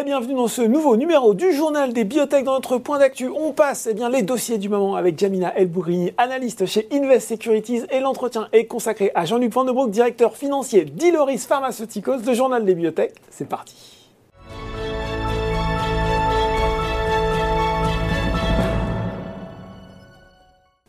et 0.00 0.04
bienvenue 0.04 0.34
dans 0.34 0.48
ce 0.48 0.62
nouveau 0.62 0.96
numéro 0.96 1.34
du 1.34 1.52
journal 1.52 1.92
des 1.92 2.04
biotech. 2.04 2.44
Dans 2.44 2.54
notre 2.54 2.78
point 2.78 2.98
d'actu, 2.98 3.28
on 3.28 3.52
passe 3.52 3.86
eh 3.90 3.92
bien, 3.92 4.08
les 4.08 4.22
dossiers 4.22 4.56
du 4.56 4.70
moment 4.70 4.96
avec 4.96 5.18
Jamina 5.18 5.54
Elbourini, 5.54 6.12
analyste 6.16 6.64
chez 6.64 6.88
Invest 6.90 7.28
Securities 7.28 7.82
et 7.90 8.00
l'entretien 8.00 8.48
est 8.52 8.64
consacré 8.64 9.10
à 9.14 9.26
Jean-Luc 9.26 9.52
Van 9.52 9.86
directeur 9.88 10.36
financier 10.36 10.86
d'Iloris 10.86 11.44
Pharmaceuticals, 11.46 12.22
le 12.24 12.32
journal 12.32 12.64
des 12.64 12.74
biotech. 12.74 13.12
C'est 13.30 13.46
parti. 13.46 13.74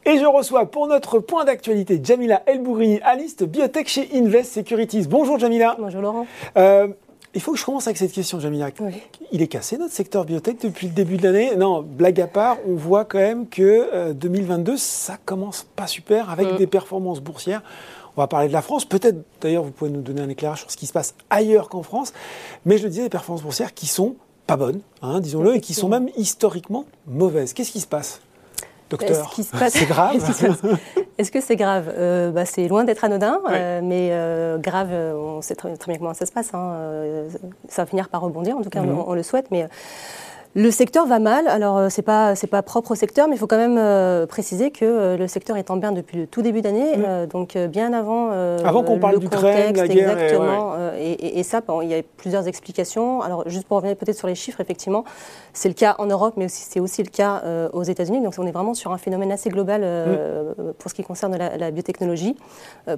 Et 0.06 0.18
je 0.18 0.26
reçois 0.26 0.68
pour 0.68 0.88
notre 0.88 1.20
point 1.20 1.44
d'actualité 1.44 2.00
Jamila 2.02 2.44
Elbourini, 2.46 3.02
analyste 3.02 3.44
biotech 3.44 3.90
chez 3.90 4.08
Invest 4.14 4.54
Securities. 4.54 5.08
Bonjour 5.10 5.38
Jamila. 5.38 5.76
Bonjour 5.80 6.02
Laurent. 6.02 6.28
Euh, 6.56 6.88
il 7.34 7.42
faut 7.42 7.54
que 7.54 7.60
je 7.60 7.66
commence 7.66 7.88
avec 7.88 7.98
cette 7.98 8.12
question, 8.12 8.40
Jamila. 8.40 8.70
Il 9.32 9.42
est 9.42 9.48
cassé 9.48 9.78
notre 9.78 9.94
secteur 9.94 10.26
biotech 10.26 10.62
depuis 10.62 10.88
le 10.88 10.94
début 10.94 11.18
de 11.18 11.24
l'année? 11.24 11.56
Non, 11.56 11.82
blague 11.82 12.20
à 12.20 12.28
part, 12.28 12.58
on 12.68 12.76
voit 12.76 13.06
quand 13.06 13.20
même 13.20 13.48
que 13.48 14.12
2022, 14.14 14.74
euh, 14.74 14.78
ça 14.78 15.18
commence 15.24 15.66
pas 15.76 15.88
super 15.88 16.30
avec 16.30 16.54
mm. 16.54 16.58
des 16.58 16.68
performances 16.68 17.22
boursières. 17.22 17.64
On 18.18 18.22
va 18.22 18.28
parler 18.28 18.50
de 18.50 18.54
la 18.54 18.62
France. 18.62 18.84
Peut-être, 18.84 19.24
d'ailleurs, 19.40 19.64
vous 19.64 19.72
pouvez 19.72 19.92
nous 19.92 20.02
donner 20.02 20.22
un 20.22 20.30
éclairage 20.30 20.60
sur 20.60 20.72
ce 20.72 20.76
qui 20.76 20.86
se 20.86 20.94
passe 20.94 21.16
ailleurs 21.30 21.70
qu'en 21.70 21.84
France. 21.84 22.12
Mais 22.66 22.78
je 22.78 22.84
le 22.84 22.90
disais, 22.90 23.04
des 23.04 23.10
performances 23.10 23.44
boursières 23.44 23.74
qui 23.74 23.88
sont 23.88 24.16
pas 24.48 24.58
bonnes, 24.58 24.82
hein, 25.02 25.22
disons-le, 25.22 25.56
et 25.56 25.62
qui 25.62 25.74
sont 25.74 25.88
même 25.88 26.10
historiquement 26.18 26.86
mauvaises. 27.08 27.54
Qu'est-ce 27.54 27.72
qui 27.72 27.80
se 27.80 27.88
passe? 27.88 28.20
Docteur, 28.92 29.34
c'est 29.70 29.86
grave 29.86 30.16
Est-ce 31.18 31.32
que 31.32 31.40
c'est 31.40 31.56
grave? 31.56 31.92
Euh, 31.96 32.32
bah, 32.32 32.46
C'est 32.46 32.68
loin 32.68 32.84
d'être 32.84 33.04
anodin, 33.04 33.40
euh, 33.50 33.80
mais 33.82 34.10
euh, 34.12 34.58
grave, 34.58 34.90
on 34.92 35.42
sait 35.42 35.56
très, 35.56 35.70
bien 35.88 35.98
comment 35.98 36.14
ça 36.14 36.26
se 36.26 36.32
passe. 36.32 36.54
Hein. 36.54 36.76
ça 37.70 37.84
va 37.84 37.86
finir 37.86 38.10
par 38.10 38.22
rebondir, 38.22 38.58
en 38.58 38.62
tout 38.62 38.70
cas, 38.70 38.82
mhm. 38.82 38.98
on, 39.00 39.10
on, 39.10 39.14
le 39.14 39.24
souhaite. 39.24 39.48
Mais 39.50 39.68
le 40.54 40.70
secteur 40.70 41.08
va 41.08 41.20
mal. 41.20 41.48
Alors, 41.48 41.78
euh, 41.78 41.88
c'est 41.90 42.02
pas 42.02 42.36
c'est 42.36 42.48
pas 42.48 42.62
propre 42.62 42.92
au 42.92 42.96
secteur, 42.96 43.30
mais 43.30 43.36
il 43.36 43.40
faut 43.40 43.48
quand 43.48 43.58
même 43.58 43.78
euh, 43.78 44.26
préciser 44.26 44.72
que 44.72 44.84
euh, 44.84 45.18
le 45.18 45.28
secteur 45.28 45.56
est 45.56 45.72
en 45.72 45.78
bien 45.78 45.94
depuis 45.94 46.18
le 46.18 46.28
tout 46.28 46.42
début 46.42 46.62
d'année, 46.62 46.94
donc 47.30 47.58
bien 47.58 47.94
avant. 47.94 48.32
avant 48.32 48.84
qu'on 48.84 49.00
parle 49.00 49.20
d'Ukraine, 49.20 49.76
la 49.76 49.88
guerre. 49.88 50.18
Exactement. 50.18 50.76
Et, 51.00 51.40
et, 51.40 51.44
ça, 51.44 51.62
il 51.84 51.90
y 51.90 51.96
a 51.96 52.02
plusieurs 52.18 52.48
explications. 52.48 53.22
Alors, 53.22 53.48
juste 53.48 53.66
pour 53.66 53.78
revenir 53.78 53.96
peut-être 53.96 54.18
sur 54.18 54.28
les 54.28 54.36
chiffres, 54.36 54.60
effectivement, 54.60 55.04
c'est 55.54 55.70
le 55.70 55.74
cas 55.74 55.96
en 56.00 56.06
Europe, 56.06 56.34
mais 56.38 56.46
aussi 56.46 56.64
c'est 56.70 56.80
aussi 56.80 57.02
le 57.04 57.10
cas 57.10 57.42
aux 57.74 57.84
États-Unis. 57.84 58.22
Donc, 58.22 58.34
on 58.38 58.46
est 58.46 58.52
vraiment 58.52 58.74
sur 58.74 58.92
un 58.92 58.98
phénomène 58.98 59.32
assez 59.32 59.50
global 59.50 59.86
pour 60.78 60.90
ce 60.90 60.96
qui 60.96 61.04
concerne 61.04 61.38
la, 61.38 61.72
biotechnologie. 61.72 62.36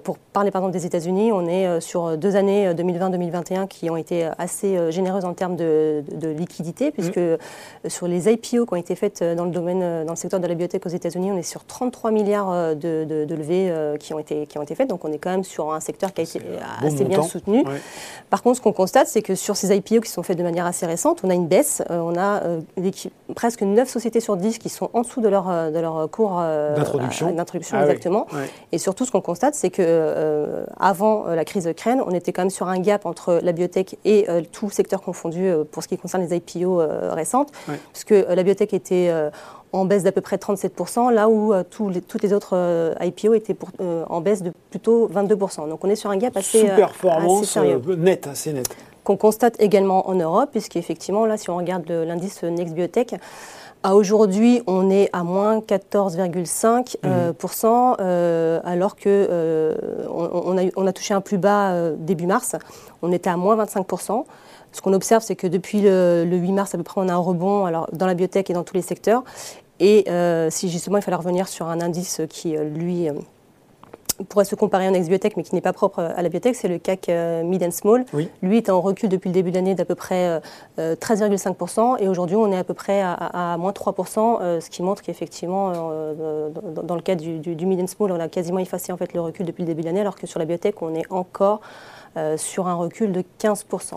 pour 0.04 0.18
parler 0.18 0.52
par 0.52 0.62
exemple 0.62 0.74
des 0.74 0.86
États-Unis, 0.86 1.32
on 1.32 1.48
est 1.48 1.80
sur 1.82 2.18
deux 2.18 2.36
années 2.36 2.74
2020-2021 2.74 3.68
qui 3.68 3.90
ont 3.90 3.98
été 3.98 4.30
assez 4.38 4.92
généreuses 4.92 5.26
en 5.26 5.34
termes 5.34 5.56
de, 5.56 6.04
de, 6.12 6.30
liquidité, 6.30 6.92
puisque. 6.92 7.20
Euh, 7.86 7.90
sur 7.90 8.08
les 8.08 8.32
IPO 8.32 8.66
qui 8.66 8.74
ont 8.74 8.76
été 8.76 8.96
faites 8.96 9.22
euh, 9.22 9.36
dans 9.36 9.46
le 9.46 9.52
domaine, 9.52 9.82
euh, 9.82 10.06
dans 10.06 10.14
le 10.14 10.18
secteur 10.18 10.40
de 10.40 10.48
la 10.48 10.56
biotech 10.56 10.86
aux 10.86 10.90
États-Unis, 10.90 11.32
on 11.32 11.38
est 11.38 11.44
sur 11.44 11.66
33 11.66 12.12
milliards 12.12 12.76
de, 12.76 13.04
de, 13.04 13.36
levées 13.36 13.74
qui 14.00 14.14
ont, 14.14 14.20
été, 14.20 14.46
qui 14.46 14.58
ont 14.58 14.62
été 14.62 14.76
faites. 14.76 14.90
Donc 14.90 15.04
on 15.06 15.12
est 15.12 15.18
quand 15.18 15.32
même 15.32 15.44
sur 15.44 15.74
un 15.74 15.80
secteur 15.80 16.14
qui 16.14 16.22
a 16.22 16.24
été 16.24 16.40
assez 16.82 17.04
bien 17.04 17.24
soutenu. 17.24 17.64
Par 18.30 18.44
contre, 18.44 18.58
ce 18.58 18.62
qu'on 18.62 18.74
constate, 18.74 19.08
c'est 19.08 19.22
que 19.22 19.36
sur 19.36 19.56
ces 19.56 19.76
IPO 19.76 20.02
qui 20.02 20.12
sont 20.12 20.24
faits 20.24 20.38
de 20.38 20.44
manière 20.44 20.66
assez 20.66 20.86
récente, 20.86 21.22
on 21.24 21.30
a 21.30 21.34
une 21.34 21.48
baisse. 21.48 21.82
on 21.90 22.18
a 22.18 22.42
presque 23.36 23.62
9 23.62 23.90
sociétés 23.90 24.20
sur 24.20 24.38
10 24.38 24.60
qui 24.60 24.70
sont 24.70 24.90
en 24.94 25.02
dessous 25.02 25.22
de 25.22 25.28
leur, 25.28 25.72
de 25.72 25.80
leur 25.80 26.10
cours 26.12 26.38
d'introduction. 26.38 27.32
d'introduction 27.32 27.78
ah 27.80 27.84
exactement. 27.84 28.28
Et 28.72 28.78
surtout, 28.78 29.06
ce 29.06 29.12
qu'on 29.12 29.22
constate, 29.22 29.56
c'est 29.56 29.70
que 29.70 30.64
avant 30.80 31.26
la 31.26 31.46
crise 31.46 31.66
Ukraine, 31.66 32.02
on 32.06 32.12
était 32.12 32.32
quand 32.32 32.44
même 32.44 32.50
sur 32.50 32.68
un 32.68 32.80
gap 32.80 33.06
entre 33.06 33.40
la 33.42 33.52
biotech 33.52 33.98
et 34.06 34.28
tout 34.52 34.70
secteur 34.70 35.02
confondu 35.02 35.52
pour 35.72 35.84
ce 35.84 35.88
qui 35.88 35.98
concerne 35.98 36.24
les 36.24 36.36
IPO 36.36 36.82
récents 37.12 37.33
puisque 37.92 38.12
euh, 38.12 38.36
la 38.36 38.44
biotech 38.44 38.74
était 38.74 39.08
euh, 39.10 39.30
en 39.72 39.86
baisse 39.86 40.04
d'à 40.04 40.12
peu 40.12 40.22
près 40.22 40.36
37%, 40.38 41.14
là 41.14 41.30
où 41.30 41.54
euh, 41.54 41.64
tous 41.68 41.90
les, 41.90 42.02
toutes 42.02 42.24
les 42.24 42.34
autres 42.34 42.96
IPO 43.02 43.34
étaient 43.34 43.56
en 43.80 44.22
baisse 44.22 44.44
de 44.44 44.52
plutôt 44.70 45.10
22%. 45.10 45.68
Donc 45.70 45.84
on 45.84 45.90
est 45.90 45.96
sur 45.96 46.10
un 46.10 46.18
gap 46.18 46.38
assez, 46.38 46.66
performance 46.66 47.58
nette, 47.98 48.28
assez 48.28 48.54
nette. 48.54 48.76
Qu'on 49.04 49.18
constate 49.18 49.60
également 49.60 50.08
en 50.08 50.16
Europe, 50.16 50.50
puisqu'effectivement, 50.52 51.26
là, 51.26 51.38
si 51.38 51.50
on 51.50 51.58
regarde 51.58 51.90
l'indice 51.90 52.44
Next 52.44 52.74
Biotech, 52.74 53.16
à 53.86 53.96
aujourd'hui, 53.96 54.64
on 54.66 54.90
est 54.90 55.10
à 55.12 55.24
moins 55.24 55.60
14,5%, 55.60 57.68
mmh. 57.68 58.62
alors 58.64 58.96
que 58.96 59.76
on, 60.10 60.58
a, 60.58 60.62
on, 60.78 60.88
a, 60.88 60.94
touché 60.94 61.14
un 61.14 61.20
plus 61.20 61.38
bas 61.38 61.92
début 61.98 62.28
mars. 62.28 62.56
On 63.02 63.12
était 63.12 63.30
à 63.30 63.36
moins 63.36 63.58
25%. 63.58 64.24
Ce 64.74 64.82
qu'on 64.82 64.94
observe, 64.94 65.24
c'est 65.24 65.36
que 65.36 65.48
depuis 65.48 65.82
le, 65.82 66.26
8 66.26 66.52
mars, 66.52 66.74
à 66.74 66.78
peu 66.78 66.84
près, 66.84 67.00
on 67.00 67.08
a 67.08 67.14
un 67.14 67.18
rebond 67.18 67.66
alors, 67.66 67.88
dans 67.94 68.08
la 68.08 68.16
biotech 68.16 68.50
et 68.50 68.54
dans 68.54 68.64
tous 68.64 68.76
les 68.76 68.82
secteurs. 68.82 69.24
Et 69.80 70.06
euh, 70.08 70.50
si 70.50 70.70
justement 70.70 70.98
il 70.98 71.02
fallait 71.04 71.18
revenir 71.18 71.48
sur 71.48 71.68
un 71.68 71.82
indice 71.82 72.22
qui, 72.30 72.56
euh, 72.56 72.64
lui, 72.64 73.10
euh, 73.10 73.14
pourrait 74.30 74.46
se 74.46 74.56
comparer 74.56 74.88
un 74.88 74.94
ex-biotech, 74.94 75.36
mais 75.38 75.44
qui 75.44 75.54
n'est 75.56 75.62
pas 75.62 75.74
propre 75.74 76.00
à 76.00 76.22
la 76.22 76.30
biotech, 76.30 76.56
c'est 76.56 76.68
le 76.68 76.78
CAC 76.78 77.10
Mid 77.44 77.64
and 77.64 77.72
Small. 77.72 78.06
Lui 78.42 78.58
est 78.58 78.70
en 78.70 78.80
recul 78.80 79.10
depuis 79.10 79.30
le 79.30 79.34
début 79.34 79.50
de 79.50 79.56
l'année 79.56 79.74
d'à 79.74 79.86
peu 79.86 79.96
près 79.96 80.40
13,5%, 80.78 81.98
et 82.00 82.08
aujourd'hui 82.08 82.36
on 82.36 82.52
est 82.52 82.58
à 82.58 82.64
peu 82.64 82.76
près 82.76 83.02
à, 83.02 83.58
moins 83.58 83.72
3%, 83.72 84.62
ce 84.62 84.70
qui 84.70 84.84
montre 84.84 85.02
qu'effectivement, 85.02 85.74
dans, 86.84 86.96
le 86.96 87.02
cas 87.02 87.16
du, 87.16 87.40
du, 87.40 87.66
Mid 87.66 87.82
and 87.82 87.88
Small, 87.88 88.12
on 88.12 88.20
a 88.20 88.30
quasiment 88.30 88.60
effacé 88.60 88.94
en 88.94 88.98
fait, 88.98 89.14
le 89.14 89.20
recul 89.20 89.48
depuis 89.48 89.64
le 89.64 89.68
début 89.68 89.82
de 89.82 89.88
l'année, 89.88 90.02
alors 90.02 90.16
que 90.16 90.28
sur 90.28 90.40
la 90.40 90.46
biotech, 90.46 90.84
on 90.84 90.94
est 90.94 91.12
encore 91.12 91.62
sur 92.38 92.68
un 92.68 92.76
recul 92.76 93.12
de 93.12 93.24
15%. 93.42 93.96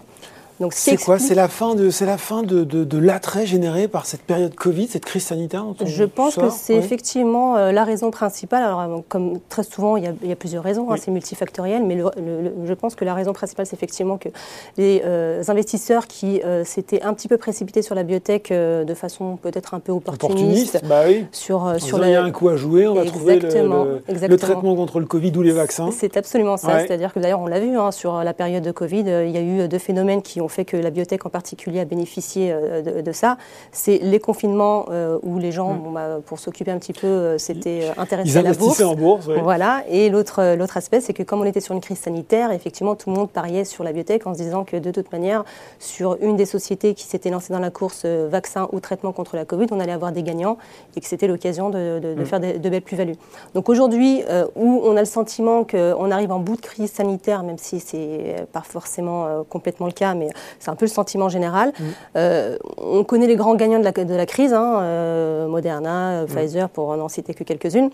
C'est 0.71 0.97
quoi 0.97 1.19
C'est 1.19 1.35
la 1.35 1.49
fin 1.49 1.75
de, 1.75 1.91
c'est 1.91 2.07
la 2.07 2.17
fin 2.19 2.43
de, 2.43 2.65
de, 2.65 2.99
l'attrait 2.99 3.47
généré 3.47 3.89
par 3.89 4.07
cette 4.07 4.23
période 4.23 4.55
Covid, 4.55 4.89
cette 4.89 5.05
crise 5.05 5.25
sanitaire 5.25 5.65
Je 5.85 6.05
pense 6.05 6.37
que 6.37 6.51
c'est 6.51 6.75
effectivement 6.75 7.57
euh, 7.57 7.73
la 7.73 7.85
raison 7.85 8.11
principale. 8.11 8.63
Alors, 8.63 8.81
euh, 8.81 8.99
comme 9.09 9.39
très 9.49 9.63
souvent, 9.63 9.97
il 9.97 10.05
y 10.05 10.07
a, 10.07 10.13
il 10.23 10.29
y 10.29 10.33
a 10.33 10.37
plusieurs 10.37 10.63
raisons, 10.63 10.91
hein, 10.91 10.97
c'est 10.99 11.11
multifactoriel, 11.11 11.85
mais 11.85 11.99
je 11.99 12.73
pense 12.73 12.95
que 12.95 13.05
la 13.05 13.15
raison 13.15 13.33
principale, 13.33 13.67
c'est 13.67 13.77
effectivement 13.77 14.17
que 14.17 14.29
les 14.77 15.03
euh, 15.05 15.43
investisseurs 15.49 16.07
qui 16.07 16.41
s'étaient 16.65 17.03
un 17.03 17.13
petit 17.15 17.29
peu 17.29 17.37
précipités 17.37 17.83
sur 17.83 17.95
la 17.95 18.03
biotech 18.03 18.51
de 18.51 18.95
façon 18.95 19.37
peut-être 19.37 19.75
un 19.75 19.81
peu 19.81 19.93
opportuniste, 19.93 20.81
bah 20.85 21.03
oui. 21.07 21.27
sur, 21.33 21.75
sur 21.79 22.05
il 22.05 22.11
y 22.11 22.15
a 22.15 22.23
un 22.23 22.31
coup 22.31 22.49
à 22.49 22.57
jouer, 22.57 22.87
on 22.87 22.95
va 22.95 23.05
trouver 23.05 23.39
le, 23.39 24.03
le, 24.09 24.37
traitement 24.37 24.75
contre 24.77 25.01
le 25.01 25.07
Covid 25.07 25.33
ou 25.37 25.43
les 25.43 25.53
vaccins. 25.53 25.91
C'est 25.93 26.17
absolument 26.17 26.57
ça. 26.57 26.81
C'est-à-dire 26.81 27.13
que 27.13 27.21
d'ailleurs, 27.21 27.41
on 27.41 27.47
l'a 27.47 27.61
vu 27.61 27.77
hein, 27.77 27.91
sur 27.91 28.23
la 28.23 28.35
période 28.35 28.63
de 28.63 28.71
Covid, 28.71 29.05
il 29.27 29.31
y 29.31 29.37
a 29.37 29.43
eu 29.43 29.69
deux 29.69 29.79
phénomènes 29.79 30.23
qui 30.23 30.41
ont 30.41 30.46
fait 30.49 30.65
que 30.65 30.77
la 30.77 30.91
biotech 30.91 31.25
en 31.27 31.31
particulier 31.31 31.81
a 31.81 31.85
bénéficié 31.85 32.53
euh, 32.53 33.03
de, 33.03 33.13
ça, 33.13 33.39
c'est 33.73 33.99
les 33.99 34.21
confinements 34.21 34.87
euh, 34.91 35.19
où 35.23 35.39
les 35.39 35.53
gens, 35.53 35.75
mm. 35.75 35.95
bah, 35.95 36.19
pour 36.25 36.39
s'occuper 36.39 36.71
un 36.71 36.79
petit 36.79 36.93
peu, 36.93 37.07
euh, 37.07 37.39
s'étaient 37.39 37.91
intéressés 37.97 38.37
à 38.39 38.43
la 38.43 38.53
bourse. 38.53 38.81
en 38.81 38.95
bourse. 38.95 39.29
Voilà. 39.43 39.85
Et 39.89 40.09
l'autre, 40.11 40.55
l'autre 40.57 40.77
aspect, 40.77 41.01
c'est 41.01 41.13
que 41.13 41.23
comme 41.23 41.41
on 41.41 41.45
était 41.45 41.61
sur 41.61 41.75
une 41.75 41.81
crise 41.81 41.99
sanitaire, 41.99 42.53
effectivement, 42.53 42.95
tout 42.95 43.11
le 43.11 43.17
monde 43.17 43.31
pariait 43.31 43.65
sur 43.65 43.85
la 43.85 43.93
biotech 43.93 44.27
en 44.27 44.35
se 44.35 44.39
disant 44.39 44.65
que 44.65 44.77
de 44.77 44.91
toute 44.91 45.13
manière, 45.13 45.45
sur 45.79 46.17
une 46.21 46.37
des 46.37 46.47
sociétés 46.47 46.95
qui 46.95 47.05
s'était 47.05 47.31
lancée 47.31 47.53
dans 47.53 47.59
la 47.59 47.71
course 47.71 48.05
vaccin 48.05 48.69
ou 48.73 48.81
traitement 48.81 49.13
contre 49.13 49.37
la 49.37 49.45
Covid, 49.45 49.67
on 49.71 49.81
allait 49.81 49.93
avoir 49.93 50.13
des 50.13 50.23
gagnants 50.23 50.59
et 50.97 51.01
que 51.01 51.07
c'était 51.07 51.27
l'occasion 51.27 51.71
de, 51.71 52.01
mm. 52.17 52.25
faire 52.25 52.41
de, 52.41 52.69
belles 52.69 52.83
plus-values. 52.83 53.17
Donc 53.55 53.69
aujourd'hui, 53.69 54.23
où 54.55 54.81
on 54.85 54.97
a 54.97 55.01
le 55.01 55.07
sentiment 55.07 55.65
qu'on 55.65 56.11
arrive 56.11 56.33
en 56.33 56.39
bout 56.39 56.57
de 56.57 56.61
crise 56.61 56.93
sanitaire, 56.93 57.43
même 57.43 57.59
si 57.59 57.81
c'est 57.81 58.47
pas 58.53 58.63
forcément 58.63 59.45
complètement 59.49 59.87
le 59.87 59.93
cas, 59.93 60.15
mais 60.15 60.29
c'est 60.59 60.71
un 60.71 60.77
peu 60.77 60.85
le 60.85 60.91
sentiment 60.91 61.29
général. 61.29 61.73
Mm. 61.79 61.85
Euh, 62.17 62.59
on 62.79 63.05
connaît 63.05 63.27
les 63.27 63.37
grands 63.37 63.55
gagnants 63.55 63.79
de 63.79 63.85
la, 63.85 63.93
de 63.93 64.15
la 64.15 64.27
crise, 64.27 64.53
hein, 64.53 64.81
euh, 64.81 65.49
Moderna, 65.49 66.23
mm. 66.23 66.27
Pfizer, 66.27 66.69
pour 66.69 66.97
n'en 66.97 67.09
citer 67.09 67.35
que 67.35 67.45
quelques-unes. 67.45 67.91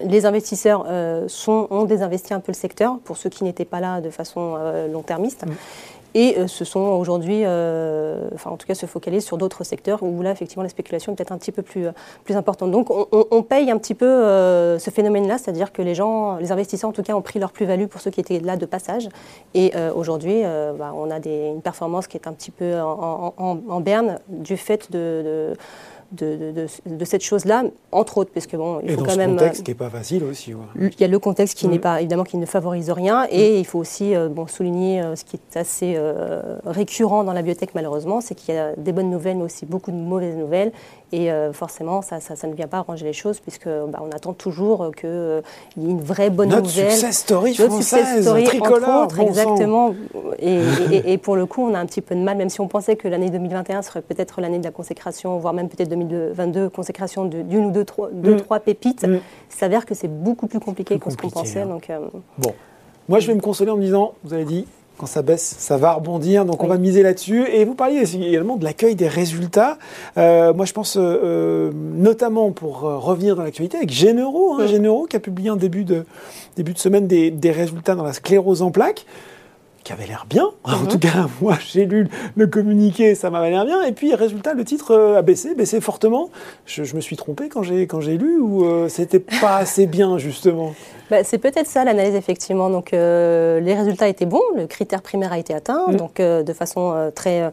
Les 0.00 0.26
investisseurs 0.26 0.84
euh, 0.88 1.24
sont, 1.26 1.66
ont 1.70 1.84
désinvesti 1.84 2.32
un 2.32 2.38
peu 2.38 2.52
le 2.52 2.56
secteur, 2.56 2.98
pour 3.04 3.16
ceux 3.16 3.30
qui 3.30 3.42
n'étaient 3.42 3.64
pas 3.64 3.80
là 3.80 4.00
de 4.00 4.10
façon 4.10 4.56
long-termiste. 4.92 5.44
Mm 5.46 5.50
et 6.18 6.36
euh, 6.36 6.48
se 6.48 6.64
sont 6.64 6.80
aujourd'hui, 6.80 7.42
euh, 7.44 8.28
enfin 8.34 8.50
en 8.50 8.56
tout 8.56 8.66
cas 8.66 8.74
se 8.74 8.86
focalisent 8.86 9.24
sur 9.24 9.38
d'autres 9.38 9.62
secteurs 9.62 10.02
où 10.02 10.20
là 10.20 10.32
effectivement 10.32 10.64
la 10.64 10.68
spéculation 10.68 11.12
est 11.12 11.14
peut-être 11.14 11.30
un 11.30 11.38
petit 11.38 11.52
peu 11.52 11.62
plus, 11.62 11.86
plus 12.24 12.34
importante. 12.34 12.72
Donc 12.72 12.90
on, 12.90 13.42
paye 13.44 13.70
un 13.70 13.78
petit 13.78 13.94
peu 13.94 14.04
euh, 14.04 14.80
ce 14.80 14.90
phénomène-là, 14.90 15.38
c'est-à-dire 15.38 15.72
que 15.72 15.80
les 15.80 15.94
gens, 15.94 16.36
les 16.38 16.50
investisseurs 16.50 16.90
en 16.90 16.92
tout 16.92 17.04
cas 17.04 17.14
ont 17.14 17.22
pris 17.22 17.38
leur 17.38 17.52
plus-value 17.52 17.86
pour 17.86 18.00
ceux 18.00 18.10
qui 18.10 18.18
étaient 18.18 18.40
là 18.40 18.56
de 18.56 18.66
passage 18.66 19.08
et 19.54 19.72
aujourd'hui 19.94 20.42
bah, 20.42 20.92
on 20.94 21.10
a 21.10 21.18
une 21.24 21.62
performance 21.62 22.08
qui 22.08 22.16
est 22.16 22.26
un 22.26 22.32
petit 22.32 22.50
peu 22.50 22.80
en, 22.80 23.80
berne 23.80 24.18
du 24.28 24.56
fait 24.56 24.90
de, 24.90 25.54
de, 26.12 26.66
cette 27.04 27.22
chose-là, 27.22 27.64
entre 27.92 28.18
autres, 28.18 28.30
parce 28.32 28.46
que 28.46 28.56
bon, 28.56 28.80
il 28.82 28.94
faut 28.94 29.04
quand 29.04 29.16
même. 29.16 29.36
contexte 29.36 29.62
qui 29.62 29.70
n'est 29.70 29.76
pas 29.76 29.90
facile 29.90 30.24
aussi. 30.24 30.52
Il 30.76 31.00
y 31.00 31.04
a 31.04 31.08
le 31.08 31.18
contexte 31.18 31.56
qui 31.56 31.68
n'est 31.68 31.78
pas, 31.78 32.00
évidemment, 32.00 32.24
qui 32.24 32.36
ne 32.36 32.46
favorise 32.46 32.90
rien, 32.90 33.26
et 33.30 33.58
il 33.58 33.64
faut 33.64 33.78
aussi 33.78 34.14
bon, 34.30 34.46
souligner 34.46 35.02
ce 35.14 35.24
qui 35.24 35.36
est 35.36 35.56
assez 35.56 36.00
récurrent 36.64 37.24
dans 37.24 37.32
la 37.32 37.42
biotech, 37.42 37.74
malheureusement, 37.74 38.20
c'est 38.20 38.34
qu'il 38.34 38.54
y 38.54 38.58
a 38.58 38.74
des 38.76 38.92
bonnes 38.92 39.10
nouvelles, 39.10 39.36
mais 39.36 39.44
aussi 39.44 39.66
beaucoup 39.66 39.90
de 39.90 39.96
mauvaises 39.96 40.36
nouvelles, 40.36 40.72
et 41.12 41.30
forcément, 41.52 42.02
ça, 42.02 42.20
ça, 42.20 42.46
ne 42.46 42.54
vient 42.54 42.66
pas 42.66 42.78
arranger 42.78 43.04
les 43.04 43.12
choses, 43.12 43.40
puisque 43.40 43.66
bah, 43.66 44.00
on 44.02 44.10
attend 44.10 44.32
toujours 44.32 44.90
qu'il 44.94 45.42
y 45.78 45.86
ait 45.86 45.90
une 45.90 46.00
vraie 46.00 46.30
bonne 46.30 46.50
Notre 46.50 46.62
nouvelle. 46.62 46.90
Success 46.90 47.18
story 47.18 47.50
Notre 47.58 47.72
française, 47.72 48.04
success 48.04 48.22
story, 48.22 48.44
tricolore, 48.44 48.88
entre 48.88 49.20
autres, 49.20 49.20
exactement. 49.20 49.94
Et, 50.40 51.12
et, 51.12 51.18
pour 51.18 51.34
le 51.34 51.46
coup, 51.46 51.62
on 51.62 51.74
a 51.74 51.78
un 51.78 51.86
petit 51.86 52.00
peu 52.00 52.14
de 52.14 52.20
mal, 52.20 52.36
même 52.36 52.48
si 52.48 52.60
on 52.60 52.68
pensait 52.68 52.96
que 52.96 53.08
l'année 53.08 53.30
2021 53.30 53.82
serait 53.82 54.02
peut-être 54.02 54.40
l'année 54.40 54.58
de 54.58 54.64
la 54.64 54.70
consécration, 54.70 55.38
voire 55.38 55.52
même 55.52 55.68
peut-être 55.68 55.88
2022, 55.88 56.68
consécration 56.68 57.24
d'une 57.24 57.66
ou 57.66 57.70
deux, 57.70 57.84
trois, 57.84 58.08
deux, 58.12 58.34
mm. 58.34 58.40
trois 58.40 58.60
pépites. 58.60 59.06
Mm. 59.06 59.16
Il 59.50 59.56
s'avère 59.56 59.86
que 59.86 59.94
c'est 59.94 60.08
beaucoup 60.08 60.46
plus 60.46 60.60
compliqué 60.60 60.98
que 60.98 61.10
ce 61.10 61.16
qu'on 61.16 61.30
pensait. 61.30 61.62
Hein. 61.62 61.66
Donc, 61.66 61.90
euh, 61.90 61.98
bon, 62.38 62.54
moi 63.08 63.20
je 63.20 63.26
vais 63.26 63.34
me 63.34 63.40
consoler 63.40 63.70
en 63.70 63.76
me 63.76 63.82
disant, 63.82 64.14
vous 64.24 64.34
avez 64.34 64.44
dit, 64.44 64.66
quand 64.98 65.06
ça 65.06 65.22
baisse, 65.22 65.56
ça 65.58 65.76
va 65.76 65.92
rebondir. 65.92 66.44
Donc 66.44 66.62
on 66.62 66.66
va 66.66 66.76
miser 66.76 67.02
là-dessus. 67.02 67.46
Et 67.48 67.64
vous 67.64 67.74
parliez 67.74 68.02
également 68.16 68.56
de 68.56 68.64
l'accueil 68.64 68.94
des 68.94 69.08
résultats. 69.08 69.78
Euh, 70.16 70.52
moi, 70.52 70.64
je 70.66 70.72
pense 70.72 70.96
euh, 70.98 71.70
notamment 71.74 72.50
pour 72.50 72.80
revenir 72.80 73.36
dans 73.36 73.42
l'actualité 73.42 73.78
avec 73.78 73.90
Généraux, 73.90 74.56
hein, 74.58 74.66
Généraux 74.66 75.06
qui 75.06 75.16
a 75.16 75.20
publié 75.20 75.50
en 75.50 75.56
début 75.56 75.84
de, 75.84 76.04
début 76.56 76.74
de 76.74 76.78
semaine 76.78 77.06
des, 77.06 77.30
des 77.30 77.50
résultats 77.52 77.94
dans 77.94 78.04
la 78.04 78.12
sclérose 78.12 78.62
en 78.62 78.70
plaques 78.70 79.06
qui 79.84 79.92
avait 79.92 80.06
l'air 80.06 80.26
bien. 80.28 80.50
En 80.64 80.82
mhm. 80.82 80.88
tout 80.88 80.98
cas, 80.98 81.26
moi, 81.40 81.56
j'ai 81.66 81.86
lu 81.86 82.08
le 82.36 82.46
communiqué, 82.46 83.14
ça 83.14 83.30
m'avait 83.30 83.50
l'air 83.50 83.64
bien. 83.64 83.82
Et 83.84 83.92
puis, 83.92 84.14
résultat, 84.14 84.54
le 84.54 84.64
titre 84.64 84.92
euh, 84.92 85.18
a 85.18 85.22
baissé, 85.22 85.54
baissé 85.54 85.80
fortement. 85.80 86.30
Je, 86.66 86.94
me 86.94 87.00
suis 87.00 87.16
trompé 87.16 87.48
quand 87.48 87.62
j'ai 87.62 87.86
quand 87.86 88.00
j'ai 88.00 88.18
lu 88.18 88.38
ou 88.38 88.64
euh, 88.64 88.88
c'était 88.88 89.18
pas 89.18 89.56
assez 89.58 89.86
bien 89.86 90.18
justement? 90.18 90.74
Bah, 91.10 91.24
c'est 91.24 91.38
peut-être 91.38 91.66
ça 91.66 91.84
l'analyse 91.84 92.14
effectivement. 92.14 92.68
Donc, 92.68 92.92
euh, 92.92 93.60
les 93.60 93.74
résultats 93.74 94.08
étaient 94.08 94.26
bons, 94.26 94.42
le 94.56 94.66
critère 94.66 95.00
primaire 95.00 95.32
a 95.32 95.38
été 95.38 95.54
atteint, 95.54 95.86
mm. 95.88 95.96
donc 95.96 96.20
de 96.20 96.52
façon 96.52 97.10
très 97.14 97.50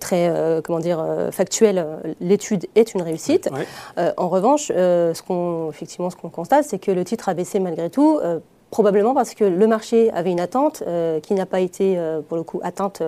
très 0.00 0.60
comment 0.64 0.80
dire 0.80 1.04
factuelle, 1.30 1.86
l'étude 2.20 2.66
est 2.74 2.94
une 2.94 3.02
réussite. 3.02 3.48
en 3.96 4.28
revanche, 4.28 4.68
ce 4.68 5.22
qu'on 5.22 5.70
effectivement 5.70 6.10
ce 6.10 6.16
qu'on 6.16 6.30
constate, 6.30 6.64
c'est 6.64 6.78
que 6.78 6.90
le 6.90 7.04
titre 7.04 7.28
a 7.28 7.34
baissé 7.34 7.60
malgré 7.60 7.90
tout 7.90 8.20
Probablement 8.70 9.14
parce 9.14 9.34
que 9.34 9.44
le 9.44 9.66
marché 9.68 10.10
avait 10.10 10.32
une 10.32 10.40
attente 10.40 10.82
euh, 10.86 11.20
qui 11.20 11.34
n'a 11.34 11.46
pas 11.46 11.60
été, 11.60 11.96
euh, 11.96 12.20
pour 12.20 12.36
le 12.36 12.42
coup, 12.42 12.60
atteinte 12.64 13.02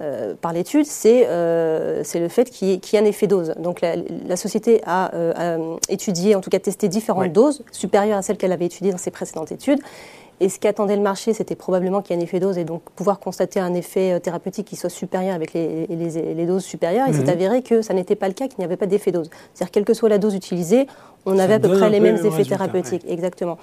euh, 0.00 0.34
par 0.40 0.52
l'étude, 0.52 0.86
c'est 0.86 1.24
le 1.28 2.28
fait 2.28 2.50
qu'il 2.50 2.68
y, 2.68 2.72
ait 2.96 2.98
un 2.98 3.04
effet 3.04 3.26
dose. 3.26 3.54
Donc 3.58 3.80
la, 3.80 4.36
société 4.36 4.80
a, 4.86 5.12
étudié, 5.88 6.34
en 6.34 6.40
tout 6.40 6.50
cas 6.50 6.58
testé 6.58 6.88
différentes 6.88 7.32
doses, 7.32 7.62
supérieures 7.70 8.18
à 8.18 8.22
celles 8.22 8.36
qu'elle 8.36 8.52
avait 8.52 8.66
étudiées 8.66 8.90
dans 8.90 8.98
ses 8.98 9.10
précédentes 9.10 9.52
études. 9.52 9.80
Et 10.40 10.48
ce 10.48 10.58
qu'attendait 10.58 10.96
le 10.96 11.02
marché, 11.02 11.32
c'était 11.32 11.54
probablement 11.54 12.02
qu'il 12.02 12.14
y 12.14 12.18
ait 12.18 12.22
un 12.22 12.24
effet 12.24 12.40
dose 12.40 12.58
et 12.58 12.64
donc 12.64 12.82
pouvoir 12.96 13.20
constater 13.20 13.60
un 13.60 13.74
effet 13.74 14.18
thérapeutique 14.20 14.66
qui 14.66 14.76
soit 14.76 14.90
supérieur 14.90 15.34
avec 15.34 15.52
les, 15.52 15.86
les, 15.86 16.46
doses 16.46 16.64
supérieures. 16.64 17.06
Il 17.08 17.14
s'est 17.14 17.22
mhm. 17.22 17.28
avéré 17.28 17.62
que 17.62 17.82
ça 17.82 17.94
n'était 17.94 18.16
pas 18.16 18.28
le 18.28 18.34
cas, 18.34 18.48
qu'il 18.48 18.58
n'y 18.58 18.64
avait 18.64 18.76
pas 18.76 18.86
d'effet 18.86 19.12
dose. 19.12 19.30
C'est-à-dire, 19.54 19.70
quelle 19.70 19.84
que 19.84 19.94
soit 19.94 20.08
la 20.08 20.18
dose 20.18 20.34
utilisée, 20.34 20.86
on 21.26 21.38
avait 21.38 21.54
à 21.54 21.60
peu 21.60 21.70
près 21.70 21.88
les 21.88 22.00
mêmes 22.00 22.24
effets 22.24 22.44
thérapeutiques. 22.44 23.04
Exactement 23.08 23.58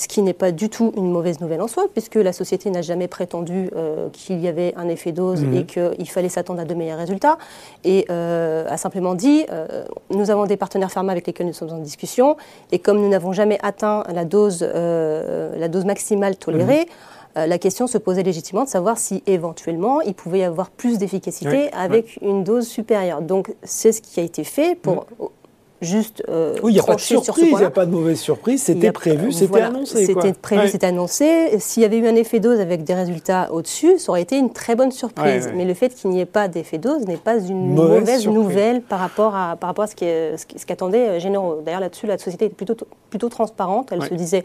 ce 0.00 0.08
qui 0.08 0.22
n'est 0.22 0.32
pas 0.32 0.50
du 0.50 0.70
tout 0.70 0.92
une 0.96 1.10
mauvaise 1.10 1.40
nouvelle 1.40 1.60
en 1.60 1.68
soi, 1.68 1.84
puisque 1.92 2.14
la 2.14 2.32
société 2.32 2.70
n'a 2.70 2.80
jamais 2.80 3.06
prétendu 3.06 3.68
euh, 3.76 4.08
qu'il 4.14 4.40
y 4.40 4.48
avait 4.48 4.72
un 4.76 4.88
effet 4.88 5.12
dose 5.12 5.42
mhm. 5.42 5.54
et 5.54 5.64
qu'il 5.64 6.08
fallait 6.08 6.30
s'attendre 6.30 6.60
à 6.60 6.64
de 6.64 6.72
meilleurs 6.72 6.96
résultats, 6.96 7.36
et 7.84 8.06
euh, 8.08 8.64
a 8.66 8.78
simplement 8.78 9.14
dit, 9.14 9.44
euh, 9.50 9.84
nous 10.08 10.30
avons 10.30 10.46
des 10.46 10.56
partenaires 10.56 10.90
pharma 10.90 11.12
avec 11.12 11.26
lesquels 11.26 11.46
nous 11.46 11.52
sommes 11.52 11.72
en 11.72 11.78
discussion, 11.78 12.38
et 12.72 12.78
comme 12.78 12.98
nous 12.98 13.10
n'avons 13.10 13.32
jamais 13.32 13.58
atteint 13.62 14.04
la 14.12 14.24
dose, 14.24 14.62
la 14.62 15.68
dose 15.68 15.84
maximale 15.84 16.09
tolérée, 16.38 16.86
mhm. 17.36 17.46
la 17.46 17.58
question 17.58 17.86
se 17.86 17.98
posait 17.98 18.22
légitimement 18.22 18.64
de 18.64 18.68
savoir 18.68 18.98
si 18.98 19.22
éventuellement 19.26 20.00
il 20.00 20.14
pouvait 20.14 20.40
y 20.40 20.44
avoir 20.44 20.70
plus 20.70 20.98
d'efficacité 20.98 21.72
avec 21.72 22.18
une 22.22 22.44
dose 22.44 22.66
supérieure. 22.66 23.22
Donc 23.22 23.54
c'est 23.62 23.92
ce 23.92 24.00
qui 24.00 24.20
a 24.20 24.22
été 24.22 24.44
fait 24.44 24.74
pour 24.74 25.06
mhm 25.20 25.28
juste 25.80 26.22
euh, 26.28 26.54
oui, 26.62 26.72
il 26.72 26.74
n'y 26.74 26.80
a 26.80 26.84
pas 26.84 26.94
de 26.94 27.00
surprise, 27.00 27.48
il 27.50 27.56
n'y 27.56 27.64
a 27.64 27.70
pas 27.70 27.86
de 27.86 27.90
mauvaise 27.90 28.20
surprise, 28.20 28.62
c'était 28.62 28.92
prévu, 28.92 29.32
c'était 29.32 29.60
annoncé. 29.60 30.06
C'était 30.06 30.32
prévu, 30.32 30.68
c'était 30.68 30.86
annoncé. 30.86 31.58
S'il 31.58 31.82
y 31.82 31.86
avait 31.86 31.98
eu 31.98 32.06
un 32.06 32.16
effet 32.16 32.40
dose 32.40 32.60
avec 32.60 32.84
des 32.84 32.94
résultats 32.94 33.48
au-dessus, 33.52 33.98
ça 33.98 34.10
aurait 34.10 34.22
été 34.22 34.38
une 34.38 34.52
très 34.52 34.74
bonne 34.74 34.92
surprise. 34.92 35.50
Mais 35.54 35.64
le 35.64 35.74
fait 35.74 35.94
qu'il 35.94 36.10
n'y 36.10 36.20
ait 36.20 36.26
pas 36.26 36.48
d'effet 36.48 36.78
dose 36.78 37.06
n'est 37.06 37.16
pas 37.16 37.38
une 37.38 37.74
mauvaise, 37.74 38.26
nouvelle 38.26 38.82
par 38.82 38.98
rapport 38.98 39.34
à, 39.34 39.56
par 39.56 39.68
rapport 39.68 39.84
à 39.84 39.86
ce 39.86 39.94
qu'attendaient 40.64 41.06
ce, 41.06 41.10
euh, 41.10 41.20
Généraux. 41.20 41.60
D'ailleurs, 41.64 41.80
là-dessus, 41.80 42.06
la 42.06 42.18
société 42.18 42.46
est 42.46 42.50
plutôt, 42.50 42.76
plutôt 43.08 43.28
transparente. 43.28 43.90
Elle 43.92 44.02
se 44.02 44.14
disait 44.14 44.42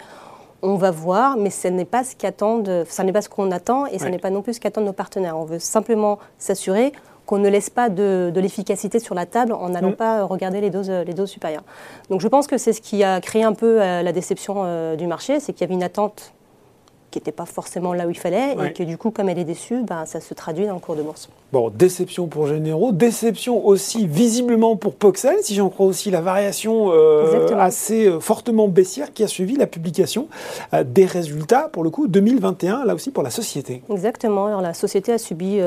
on 0.65 0.75
va 0.75 0.91
voir, 0.91 1.37
mais 1.37 1.49
ce 1.49 1.67
n'est 1.67 1.85
pas 1.85 2.03
ce 2.03 2.15
qu'attendent, 2.15 2.85
ça 2.87 3.03
n'est 3.03 3.13
pas 3.13 3.21
ce 3.21 3.29
qu'on 3.29 3.51
attend 3.51 3.85
et 3.85 3.99
ce 3.99 4.05
n'est 4.05 4.17
pas 4.17 4.29
non 4.29 4.41
plus 4.41 4.55
ce 4.55 4.59
qu'attendent 4.59 4.85
nos 4.85 4.93
partenaires. 4.93 5.37
On 5.37 5.45
veut 5.45 5.59
simplement 5.59 6.19
s'assurer 6.37 6.91
qu'on 7.25 7.37
ne 7.37 7.49
laisse 7.49 7.69
pas 7.69 7.89
de, 7.89 8.31
l'efficacité 8.35 8.99
sur 8.99 9.15
la 9.15 9.25
table 9.25 9.53
en 9.53 9.69
n'allant 9.69 9.91
mm. 9.91 9.95
pas 9.95 10.23
regarder 10.23 10.61
les 10.61 10.69
doses, 10.69 10.89
les 10.89 11.13
doses 11.13 11.29
supérieures. 11.29 11.63
Donc 12.09 12.21
je 12.21 12.27
pense 12.27 12.47
que 12.47 12.57
c'est 12.57 12.73
ce 12.73 12.81
qui 12.81 13.03
a 13.03 13.19
créé 13.21 13.43
un 13.43 13.53
peu 13.53 13.81
euh, 13.81 14.01
la 14.01 14.11
déception 14.11 14.63
euh, 14.65 14.95
du 14.95 15.07
marché, 15.07 15.39
c'est 15.39 15.53
qu'il 15.53 15.61
y 15.61 15.63
avait 15.65 15.73
une 15.73 15.83
attente 15.83 16.33
qui 17.11 17.19
n'était 17.19 17.31
pas 17.31 17.45
forcément 17.45 17.93
là 17.93 18.07
où 18.07 18.09
il 18.09 18.17
fallait, 18.17 18.55
et 18.65 18.73
que 18.73 18.83
du 18.83 18.97
coup, 18.97 19.11
comme 19.11 19.29
elle 19.29 19.39
est 19.39 19.45
déçue, 19.45 19.83
ben, 19.83 20.05
ça 20.05 20.19
se 20.19 20.33
traduit 20.33 20.65
dans 20.65 20.73
le 20.73 20.79
cours 20.79 20.95
de 20.95 21.01
bourse. 21.01 21.29
Bon, 21.53 21.69
déception 21.69 22.27
pour 22.27 22.47
Généraux, 22.47 22.91
déception 22.91 23.65
aussi 23.65 24.07
visiblement 24.07 24.75
pour 24.75 24.95
Poxel, 24.95 25.37
si 25.41 25.55
j'en 25.55 25.69
crois 25.69 25.85
aussi 25.85 26.11
la 26.11 26.19
variation 26.19 26.91
euh, 26.91 27.55
assez 27.57 28.07
euh, 28.07 28.19
fortement 28.19 28.67
baissière 28.67 29.13
qui 29.13 29.23
a 29.23 29.27
suivi 29.27 29.55
la 29.55 29.67
publication 29.67 30.27
euh, 30.73 30.83
des 30.83 31.05
résultats, 31.05 31.69
pour 31.71 31.83
le 31.83 31.91
coup, 31.91 32.07
2021, 32.07 32.83
là 32.83 32.93
aussi 32.93 33.11
pour 33.11 33.23
la 33.23 33.29
société. 33.29 33.83
Exactement, 33.89 34.47
alors 34.47 34.61
la 34.61 34.73
société 34.73 35.13
a 35.13 35.17
subi 35.17 35.59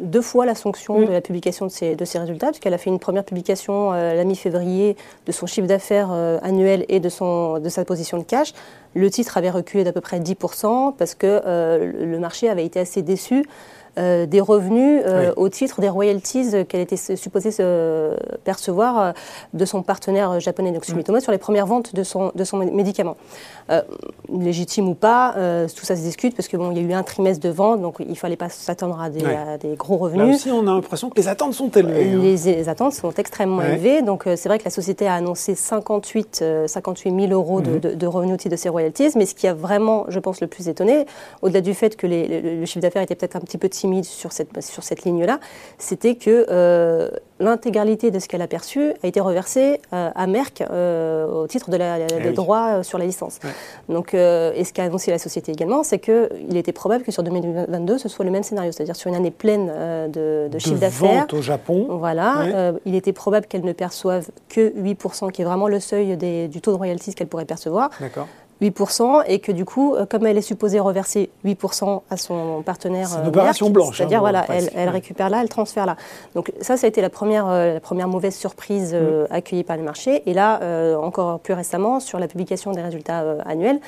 deux 0.00 0.22
fois 0.22 0.46
la 0.46 0.56
sanction 0.56 0.98
mm. 0.98 1.04
de 1.06 1.12
la 1.12 1.20
publication 1.20 1.66
de 1.66 1.70
ces, 1.70 1.94
de 1.94 2.04
ces 2.04 2.18
résultats, 2.18 2.48
puisqu'elle 2.48 2.74
a 2.74 2.78
fait 2.78 2.90
une 2.90 2.98
première 2.98 3.24
publication 3.24 3.92
la 3.92 4.24
mi-février 4.24 4.96
de 5.26 5.32
son 5.32 5.46
chiffre 5.46 5.68
d'affaires 5.68 6.10
annuel 6.42 6.84
et 6.88 6.98
de, 6.98 7.08
son, 7.08 7.60
de 7.60 7.68
sa 7.68 7.84
position 7.84 8.18
de 8.18 8.24
cash. 8.24 8.52
Le 8.94 9.10
titre 9.10 9.36
avait 9.36 9.50
reculé 9.50 9.82
d'à 9.82 9.92
peu 9.92 10.00
près 10.00 10.13
10% 10.18 10.94
parce 10.96 11.14
que 11.14 11.42
euh, 11.44 11.92
le 12.04 12.18
marché 12.18 12.48
avait 12.48 12.64
été 12.64 12.80
assez 12.80 13.02
déçu 13.02 13.44
euh, 13.98 14.26
des 14.26 14.40
revenus 14.40 15.02
euh, 15.04 15.32
au 15.36 15.48
titre 15.48 15.80
des 15.80 15.88
royalties 15.88 16.64
qu'elle 16.68 16.80
était 16.80 16.96
supposée 16.96 17.50
se 17.50 18.16
percevoir 18.44 19.14
de 19.52 19.64
son 19.64 19.82
partenaire 19.82 20.40
japonais 20.40 20.72
donc 20.72 20.84
Sumitomo 20.84 21.20
sur 21.20 21.32
les 21.32 21.38
premières 21.38 21.66
ventes 21.66 21.94
de 21.94 22.02
son, 22.02 22.32
de 22.34 22.44
son 22.44 22.58
médicament. 22.58 23.16
légitime 24.28 24.88
ou 24.88 24.94
pas, 24.94 25.34
tout 25.74 25.84
ça 25.84 25.96
se 25.96 26.02
discute 26.02 26.34
parce 26.34 26.48
que 26.48 26.56
bon, 26.56 26.70
il 26.72 26.78
y 26.78 26.80
a 26.80 26.88
eu 26.88 26.92
un 26.92 27.02
trimestre 27.02 27.42
de 27.42 27.50
vente, 27.50 27.80
donc 27.80 27.96
il 28.00 28.18
fallait 28.18 28.36
pas 28.36 28.48
s'attendre 28.48 29.00
à, 29.00 29.08
des 29.10 29.76
gros 29.76 29.96
revenus. 29.96 30.26
Là 30.26 30.34
aussi, 30.34 30.50
on 30.50 30.66
a 30.66 30.74
l'impression 30.74 31.10
que 31.10 31.16
les 31.16 31.28
attentes 31.28 31.54
sont 31.54 31.70
élevées. 31.70 32.12
Hein. 32.12 32.20
Les, 32.20 32.68
attentes 32.68 32.94
sont 32.94 33.12
extrêmement 33.12 33.62
élevées, 33.62 34.02
donc 34.02 34.24
c'est 34.24 34.48
vrai 34.48 34.58
que 34.58 34.64
la 34.64 34.70
société 34.70 35.06
a 35.06 35.14
annoncé 35.14 35.54
58, 35.54 36.44
58 36.66 37.28
000 37.28 37.32
euros 37.32 37.60
de, 37.60 37.72
mhm. 37.72 37.94
de, 37.94 38.06
revenus 38.06 38.34
au 38.34 38.38
titre 38.38 38.52
de 38.52 38.60
ses 38.60 38.68
royalties, 38.68 39.10
mais 39.16 39.26
ce 39.26 39.34
qui 39.34 39.46
a 39.46 39.54
vraiment, 39.54 40.06
je 40.08 40.18
pense, 40.18 40.40
le 40.40 40.46
plus 40.46 40.68
étonné, 40.68 41.06
au-delà 41.42 41.60
du 41.60 41.74
fait 41.74 41.96
que 41.96 42.06
les, 42.06 42.40
le, 42.40 42.66
chiffre 42.66 42.80
d'affaires 42.80 43.02
était 43.02 43.14
peut-être 43.14 43.36
un 43.36 43.40
petit 43.40 43.58
peu 43.58 43.68
timide 43.68 43.83
sur 44.02 44.32
cette, 44.32 44.62
sur 44.62 44.82
cette 44.82 45.04
ligne-là, 45.04 45.40
c'était 45.78 46.14
que 46.14 46.46
euh, 46.50 47.10
l'intégralité 47.40 48.10
de 48.10 48.18
ce 48.18 48.28
qu'elle 48.28 48.42
a 48.42 48.46
perçu 48.46 48.92
a 49.02 49.06
été 49.06 49.20
reversée 49.20 49.80
euh, 49.92 50.10
à 50.14 50.26
Merck 50.26 50.62
euh, 50.62 51.26
au 51.26 51.46
titre 51.46 51.70
de 51.70 51.76
la, 51.76 51.98
des 51.98 52.28
eh 52.28 52.32
droits 52.32 52.82
sur 52.82 52.98
la 52.98 53.04
licence. 53.04 53.40
Donc, 53.88 54.14
et 54.14 54.64
ce 54.64 54.72
qu'a 54.72 54.84
annoncé 54.84 55.10
la 55.10 55.18
société 55.18 55.52
également, 55.52 55.82
c'est 55.82 55.98
qu'il 55.98 56.56
était 56.56 56.72
probable 56.72 57.04
que 57.04 57.12
sur 57.12 57.22
2022, 57.22 57.98
ce 57.98 58.08
soit 58.08 58.24
le 58.24 58.30
même 58.30 58.42
scénario, 58.42 58.72
c'est-à-dire 58.72 58.96
sur 58.96 59.08
une 59.08 59.16
année 59.16 59.30
pleine 59.30 59.66
de, 60.10 60.48
de, 60.50 60.58
chiffre 60.58 60.78
d'affaires. 60.78 61.26
au 61.32 61.42
Japon. 61.42 61.86
Voilà. 61.90 62.72
il 62.86 62.94
était 62.94 63.12
probable 63.12 63.46
qu'elle 63.46 63.64
ne 63.64 63.72
perçoive 63.72 64.28
que 64.48 64.70
8%, 64.70 65.30
qui 65.30 65.42
est 65.42 65.44
vraiment 65.44 65.68
le 65.68 65.80
seuil 65.80 66.16
des, 66.16 66.48
du 66.48 66.60
taux 66.60 66.72
de 66.72 66.76
royalties 66.76 67.14
qu'elle 67.14 67.28
pourrait 67.28 67.44
percevoir. 67.44 67.90
D'accord. 68.00 68.28
8%, 68.64 69.24
et 69.26 69.38
que 69.38 69.52
du 69.52 69.64
coup, 69.64 69.94
euh, 69.94 70.06
comme 70.06 70.26
elle 70.26 70.38
est 70.38 70.42
supposée 70.42 70.80
reverser 70.80 71.30
8% 71.44 72.02
à 72.10 72.16
son 72.16 72.62
partenaire. 72.62 73.08
C'est 73.08 73.18
une 73.18 73.26
euh, 73.26 73.28
opération 73.28 73.70
blanche. 73.70 73.98
C'est-à-dire, 73.98 74.18
hein, 74.18 74.20
voilà, 74.20 74.46
elle, 74.48 74.88
récupère 74.88 75.28
là, 75.28 75.40
elle 75.42 75.48
transfère 75.48 75.86
là. 75.86 75.96
Donc, 76.34 76.52
ça, 76.60 76.76
ça 76.76 76.86
a 76.86 76.88
été 76.88 77.00
la 77.00 77.10
première, 77.10 77.48
euh, 77.48 77.74
la 77.74 77.80
première 77.80 78.08
mauvaise 78.08 78.34
surprise 78.34 78.94
mm. 78.94 79.26
accueillie 79.30 79.64
par 79.64 79.76
les 79.76 79.82
marchés. 79.82 80.22
Et 80.26 80.34
là, 80.34 80.60
encore 80.98 81.40
plus 81.40 81.54
récemment, 81.54 82.00
sur 82.00 82.18
la 82.18 82.28
publication 82.28 82.72
des 82.72 82.82
résultats 82.82 83.24
annuels, 83.46 83.80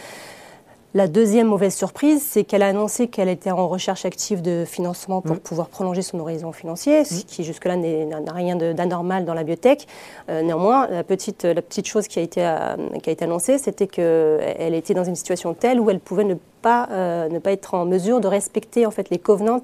la 0.97 1.09
deuxième 1.09 1.49
mauvaise 1.49 1.75
surprise, 1.75 2.23
c'est 2.23 2.45
qu'elle 2.45 2.63
a 2.63 2.69
annoncé 2.69 3.09
qu'elle 3.09 3.29
était 3.29 3.51
en 3.51 3.69
recherche 3.69 4.07
active 4.07 4.41
de 4.41 4.65
financement 4.67 5.21
pour 5.21 5.39
pouvoir 5.41 5.69
prolonger 5.69 6.01
son 6.01 6.19
horizon 6.21 6.53
financier, 6.53 7.05
ce 7.05 7.23
qui 7.23 7.45
jusque-là 7.45 7.77
n'a 7.77 8.33
rien 8.33 8.57
d'anormal 8.57 9.27
dans 9.27 9.35
la 9.35 9.45
biotech. 9.45 9.87
Euh, 10.31 10.41
néanmoins, 10.41 10.89
la 10.89 11.05
petite, 11.05 11.45
la 11.45 11.61
petite 11.61 11.87
chose 11.87 12.09
qui 12.09 12.19
a 12.19 12.23
été, 12.23 12.41
euh, 12.43 12.77
qui 13.03 13.11
a 13.11 13.13
été 13.13 13.27
annoncée, 13.27 13.59
c'était 13.59 13.87
qu'elle 13.87 14.75
était 14.75 14.95
dans 14.95 15.05
une 15.05 15.17
situation 15.17 15.53
telle 15.53 15.81
où 15.81 15.91
elle 15.91 16.01
pouvait 16.01 16.25
ne 16.25 16.37
pas, 16.67 16.89
ne 17.29 17.39
pas 17.39 17.53
être 17.53 17.75
en 17.75 17.85
mesure 17.85 18.21
de 18.21 18.29
respecter 18.29 18.87
en 18.87 18.91
fait 18.91 19.11
les 19.11 19.19
covenants. 19.19 19.63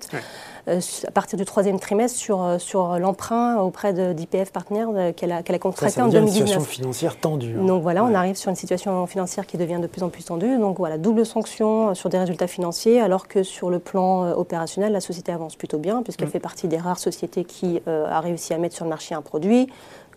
Euh, 0.68 0.80
à 1.08 1.10
partir 1.10 1.36
du 1.36 1.44
troisième 1.44 1.80
trimestre 1.80 2.16
sur, 2.16 2.40
euh, 2.40 2.58
sur 2.58 2.96
l'emprunt 3.00 3.58
auprès 3.58 3.92
d'IPF 4.14 4.52
Partners 4.52 4.86
euh, 4.94 5.12
qu'elle 5.12 5.32
a, 5.32 5.42
qu'elle 5.42 5.56
a 5.56 5.58
contracté 5.58 6.00
en 6.00 6.06
2019. 6.06 6.22
une 6.22 6.46
situation 6.46 6.60
financière 6.60 7.16
tendue. 7.16 7.56
Hein. 7.58 7.64
Donc 7.64 7.82
voilà, 7.82 8.04
on 8.04 8.14
arrive 8.14 8.36
sur 8.36 8.48
une 8.48 8.56
situation 8.56 9.04
financière 9.08 9.44
qui 9.44 9.56
devient 9.56 9.80
de 9.82 9.88
plus 9.88 10.04
en 10.04 10.08
plus 10.08 10.24
tendue. 10.24 10.58
Donc 10.58 10.78
voilà, 10.78 10.98
double 10.98 11.26
sanction 11.26 11.96
sur 11.96 12.10
des 12.10 12.18
résultats 12.18 12.46
financiers, 12.46 13.00
alors 13.00 13.26
que 13.26 13.42
sur 13.42 13.70
le 13.70 13.80
plan 13.80 14.30
opérationnel, 14.32 14.92
la 14.92 15.00
société 15.00 15.32
avance 15.32 15.56
plutôt 15.56 15.78
bien, 15.78 16.02
puisqu'elle 16.04 16.28
mm. 16.28 16.32
fait 16.32 16.40
partie 16.40 16.68
des 16.68 16.78
rares 16.78 17.00
sociétés 17.00 17.42
qui 17.42 17.80
a 17.86 18.20
réussi 18.20 18.54
à 18.54 18.58
mettre 18.58 18.76
sur 18.76 18.84
le 18.84 18.90
marché 18.90 19.16
un 19.16 19.22
produit 19.22 19.68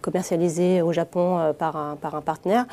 commercialisée 0.06 0.84
au 0.84 0.94
Japon 0.94 1.40
euh, 1.40 1.54
par, 1.54 1.76
un, 1.76 1.96
par 1.96 2.14
un 2.14 2.22
partenaire. 2.22 2.66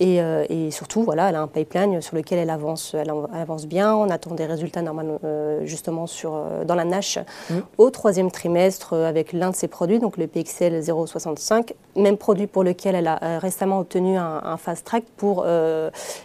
Et, 0.00 0.20
euh, 0.20 0.44
et, 0.50 0.70
surtout, 0.70 1.02
voilà, 1.02 1.30
elle 1.30 1.36
a 1.36 1.40
un 1.40 1.48
pipeline 1.48 2.02
sur 2.02 2.14
lequel 2.14 2.38
elle 2.38 2.50
avance, 2.50 2.94
elle, 2.94 3.10
avance 3.32 3.66
bien. 3.66 3.94
On 3.94 4.10
attend 4.10 4.34
des 4.34 4.44
résultats 4.44 4.82
normalement 4.82 5.18
euh, 5.24 5.64
justement 5.64 6.06
sur, 6.06 6.32
dans 6.66 6.74
la 6.74 6.84
NASH 6.84 7.18
mmh. 7.18 7.54
au 7.78 7.88
troisième 7.88 8.30
trimestre 8.30 8.92
avec 8.92 9.32
l'un 9.32 9.50
de 9.50 9.56
ses 9.56 9.68
produits, 9.68 9.98
donc 9.98 10.18
le 10.18 10.26
PXL 10.26 10.82
065, 10.84 11.74
même 11.96 12.18
produit 12.18 12.46
pour 12.46 12.62
lequel 12.64 12.94
elle 12.94 13.06
a 13.06 13.38
récemment 13.38 13.78
obtenu 13.78 14.18
un, 14.18 14.56
fast 14.58 14.84
track 14.84 15.04
pour 15.16 15.46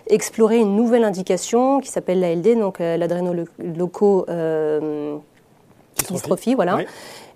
explorer 0.07 0.57
une 0.57 0.75
nouvelle 0.75 1.03
indication 1.03 1.79
qui 1.79 1.89
s'appelle 1.89 2.19
l'ALD, 2.19 2.59
donc 2.59 2.79
l'adrénoloco 2.79 4.25
dystrophie, 6.09 6.55
voilà. 6.55 6.79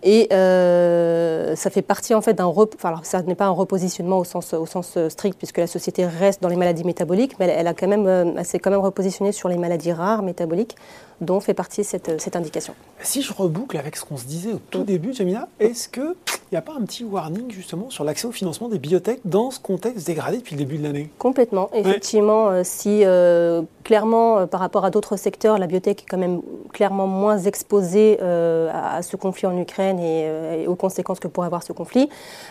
Et 0.03 0.27
euh, 0.33 1.55
ça 1.55 1.69
fait 1.69 1.81
partie 1.81 2.13
en 2.13 2.21
fait 2.21 2.33
d'un 2.33 2.45
enfin, 2.45 2.89
alors 2.89 3.05
ça 3.05 3.21
n'est 3.21 3.35
pas 3.35 3.45
un 3.45 3.51
repositionnement 3.51 4.19
au 4.19 4.25
sens, 4.25 4.53
au 4.53 4.65
sens 4.65 4.95
euh, 4.97 5.07
strict 5.07 5.37
puisque 5.37 5.59
la 5.59 5.67
société 5.67 6.05
reste 6.05 6.41
dans 6.41 6.49
les 6.49 6.57
maladies 6.57 6.83
métaboliques, 6.83 7.39
mais 7.39 7.47
elle, 7.47 7.67
a 7.67 7.73
quand 7.73 7.87
même, 7.87 8.05
euh, 8.05 8.33
elle 8.37 8.45
s'est 8.45 8.59
quand 8.59 8.71
même 8.71 8.81
repositionnée 8.81 9.31
sur 9.31 9.47
les 9.47 9.57
maladies 9.57 9.93
rares 9.93 10.21
métaboliques 10.21 10.75
dont 11.21 11.39
fait 11.39 11.53
partie 11.53 11.85
cette, 11.85 12.19
cette 12.19 12.35
indication. 12.35 12.73
Si 13.01 13.21
je 13.21 13.31
reboucle 13.31 13.77
avec 13.77 13.95
ce 13.95 14.03
qu'on 14.03 14.17
se 14.17 14.25
disait 14.25 14.51
au 14.51 14.59
tout 14.69 14.81
mm. 14.81 14.85
début, 14.85 15.13
Jamina, 15.13 15.47
est-ce 15.59 15.87
qu'il 15.87 16.13
n'y 16.51 16.57
a 16.57 16.61
pas 16.61 16.73
un 16.73 16.83
petit 16.83 17.05
warning 17.05 17.49
justement 17.49 17.89
sur 17.89 18.03
l'accès 18.03 18.27
au 18.27 18.31
financement 18.31 18.67
des 18.67 18.79
biotech 18.79 19.21
dans 19.23 19.49
ce 19.51 19.59
contexte 19.59 20.05
dégradé 20.05 20.37
depuis 20.39 20.55
le 20.55 20.59
début 20.59 20.77
de 20.77 20.83
l'année? 20.83 21.09
Complètement. 21.17 21.69
Effectivement, 21.73 22.61
si 22.65 23.05
euh, 23.05 23.61
clairement 23.85 24.47
par 24.47 24.59
rapport 24.59 24.83
à 24.83 24.89
d'autres 24.89 25.15
secteurs, 25.15 25.59
la 25.59 25.67
biotech 25.67 26.01
est 26.01 26.05
quand 26.09 26.17
même 26.17 26.41
clairement 26.73 27.07
moins 27.07 27.37
exposée 27.37 28.19
à, 28.19 29.01
ce 29.01 29.15
conflit 29.15 29.47
en 29.47 29.57
Ukraine 29.57 29.92
et, 29.99 30.67
aux 30.67 30.75
conséquences 30.75 31.19
que 31.19 31.27
pourrait 31.27 31.47
avoir 31.47 31.63
ce 31.63 31.73
conflit, 31.73 32.09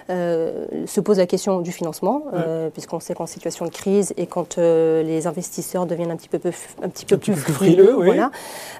se 0.08 1.00
pose 1.00 1.18
la 1.18 1.26
question 1.26 1.60
du 1.60 1.72
financement, 1.72 2.24
puisqu'on 2.72 3.00
sait 3.00 3.14
qu'en 3.14 3.26
situation 3.26 3.64
de 3.64 3.70
crise 3.70 4.12
et 4.16 4.26
quand 4.26 4.58
les 4.58 5.26
investisseurs 5.26 5.86
deviennent 5.86 6.10
un 6.10 6.16
petit 6.16 6.28
peu, 6.28 6.40
un 6.82 6.88
petit 6.88 7.06
peu 7.06 7.16
plus, 7.16 7.34
frileux, 7.34 7.92
voilà, 7.92 8.30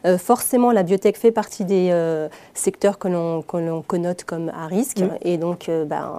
euh, 0.05 0.19
forcément, 0.19 0.73
la 0.73 0.83
biotech 0.83 1.17
fait 1.17 1.31
partie 1.31 1.65
des 1.65 1.89
euh, 1.91 2.29
secteurs 2.55 2.99
que 2.99 3.09
l'on 3.09 3.43
connote 3.43 4.25
comme 4.25 4.51
à 4.51 4.67
risque. 4.67 5.01
Mm. 5.01 5.11
Et 5.23 5.37
donc, 5.37 5.69
euh, 5.69 5.85
ben, 5.85 6.11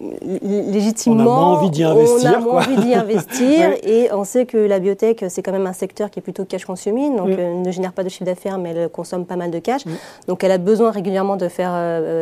légitimement, 0.00 1.18
on 1.18 1.20
a 1.20 1.24
moins 1.24 1.58
envie 1.58 1.70
d'y 1.70 1.84
investir. 1.84 2.40
On 2.46 2.56
a 2.56 2.60
envie 2.60 2.76
d'y 2.76 2.94
investir 2.94 3.72
et 3.82 4.08
on 4.12 4.24
sait 4.24 4.46
que 4.46 4.56
la 4.56 4.78
biotech, 4.78 5.24
c'est 5.28 5.42
quand 5.42 5.52
même 5.52 5.66
un 5.66 5.72
secteur 5.72 6.10
qui 6.10 6.18
est 6.18 6.22
plutôt 6.22 6.44
cash 6.44 6.64
consuming, 6.64 7.16
donc 7.16 7.28
mm. 7.28 7.62
ne 7.62 7.70
génère 7.70 7.92
pas 7.92 8.04
de 8.04 8.08
chiffre 8.08 8.24
d'affaires, 8.24 8.58
mais 8.58 8.70
elle 8.70 8.88
consomme 8.88 9.26
pas 9.26 9.36
mal 9.36 9.50
de 9.50 9.58
cash. 9.58 9.84
Mm. 9.84 9.90
Donc 10.28 10.44
elle 10.44 10.52
a 10.52 10.58
besoin 10.58 10.90
régulièrement 10.90 11.36
de, 11.36 11.48
faire, 11.48 11.72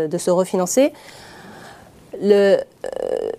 de 0.08 0.18
se 0.18 0.30
refinancer. 0.30 0.92
Le, 2.20 2.58
euh, 2.84 3.30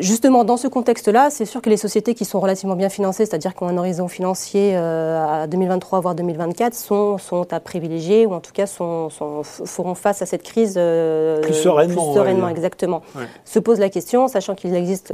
justement, 0.00 0.44
dans 0.44 0.56
ce 0.56 0.68
contexte-là, 0.68 1.28
c'est 1.30 1.44
sûr 1.44 1.60
que 1.60 1.70
les 1.70 1.76
sociétés 1.76 2.14
qui 2.14 2.24
sont 2.24 2.40
relativement 2.40 2.76
bien 2.76 2.88
financées, 2.88 3.26
c'est-à-dire 3.26 3.54
qui 3.54 3.62
ont 3.62 3.68
un 3.68 3.76
horizon 3.78 4.08
financier 4.08 4.72
euh, 4.74 5.42
à 5.42 5.46
2023 5.46 6.00
voire 6.00 6.14
2024, 6.14 6.74
sont, 6.74 7.18
sont 7.18 7.52
à 7.52 7.60
privilégier 7.60 8.26
ou 8.26 8.32
en 8.32 8.40
tout 8.40 8.52
cas 8.52 8.66
sont, 8.66 9.08
feront 9.10 9.94
face 9.94 10.22
à 10.22 10.26
cette 10.26 10.42
crise 10.42 10.74
euh, 10.76 11.40
plus 11.40 11.54
sereinement. 11.54 12.14
sereinement 12.14 12.48
exactement. 12.48 13.02
Se 13.44 13.58
pose 13.58 13.78
la 13.78 13.90
question, 13.90 14.28
sachant 14.28 14.54
qu'il 14.54 14.74
existe 14.74 15.12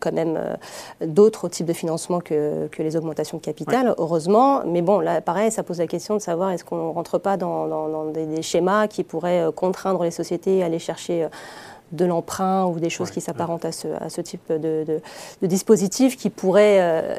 quand 0.00 0.12
même 0.12 0.38
d'autres 1.00 1.48
types 1.48 1.66
de 1.66 1.72
financement 1.72 2.20
que, 2.20 2.68
que, 2.68 2.82
les 2.82 2.96
augmentations 2.96 3.38
de 3.38 3.42
capital, 3.42 3.94
heureusement. 3.98 4.62
Mais 4.66 4.82
bon, 4.82 5.00
là, 5.00 5.20
pareil, 5.20 5.50
ça 5.50 5.62
pose 5.62 5.78
la 5.78 5.86
question 5.86 6.14
de 6.14 6.20
savoir 6.20 6.50
est-ce 6.50 6.64
qu'on 6.64 6.88
ne 6.88 6.92
rentre 6.92 7.18
pas 7.18 7.36
dans, 7.36 7.66
dans, 7.66 8.04
des, 8.06 8.26
des, 8.26 8.42
schémas 8.42 8.88
qui 8.88 9.04
pourraient 9.04 9.46
contraindre 9.54 10.02
les 10.02 10.10
sociétés 10.10 10.62
à 10.62 10.66
aller 10.66 10.78
chercher 10.78 11.28
de 11.94 12.04
l'emprunt 12.04 12.66
ou 12.66 12.78
des 12.78 12.90
choses 12.90 13.10
qui 13.10 13.20
s'apparentent 13.20 13.64
à, 13.64 13.72
ce, 13.72 13.88
à 14.00 14.08
ce, 14.08 14.20
type 14.20 14.50
de, 14.50 14.84
de, 14.84 15.46
dispositif 15.46 16.16
qui 16.16 16.30
pourrait 16.30 16.78
euh, 16.80 17.16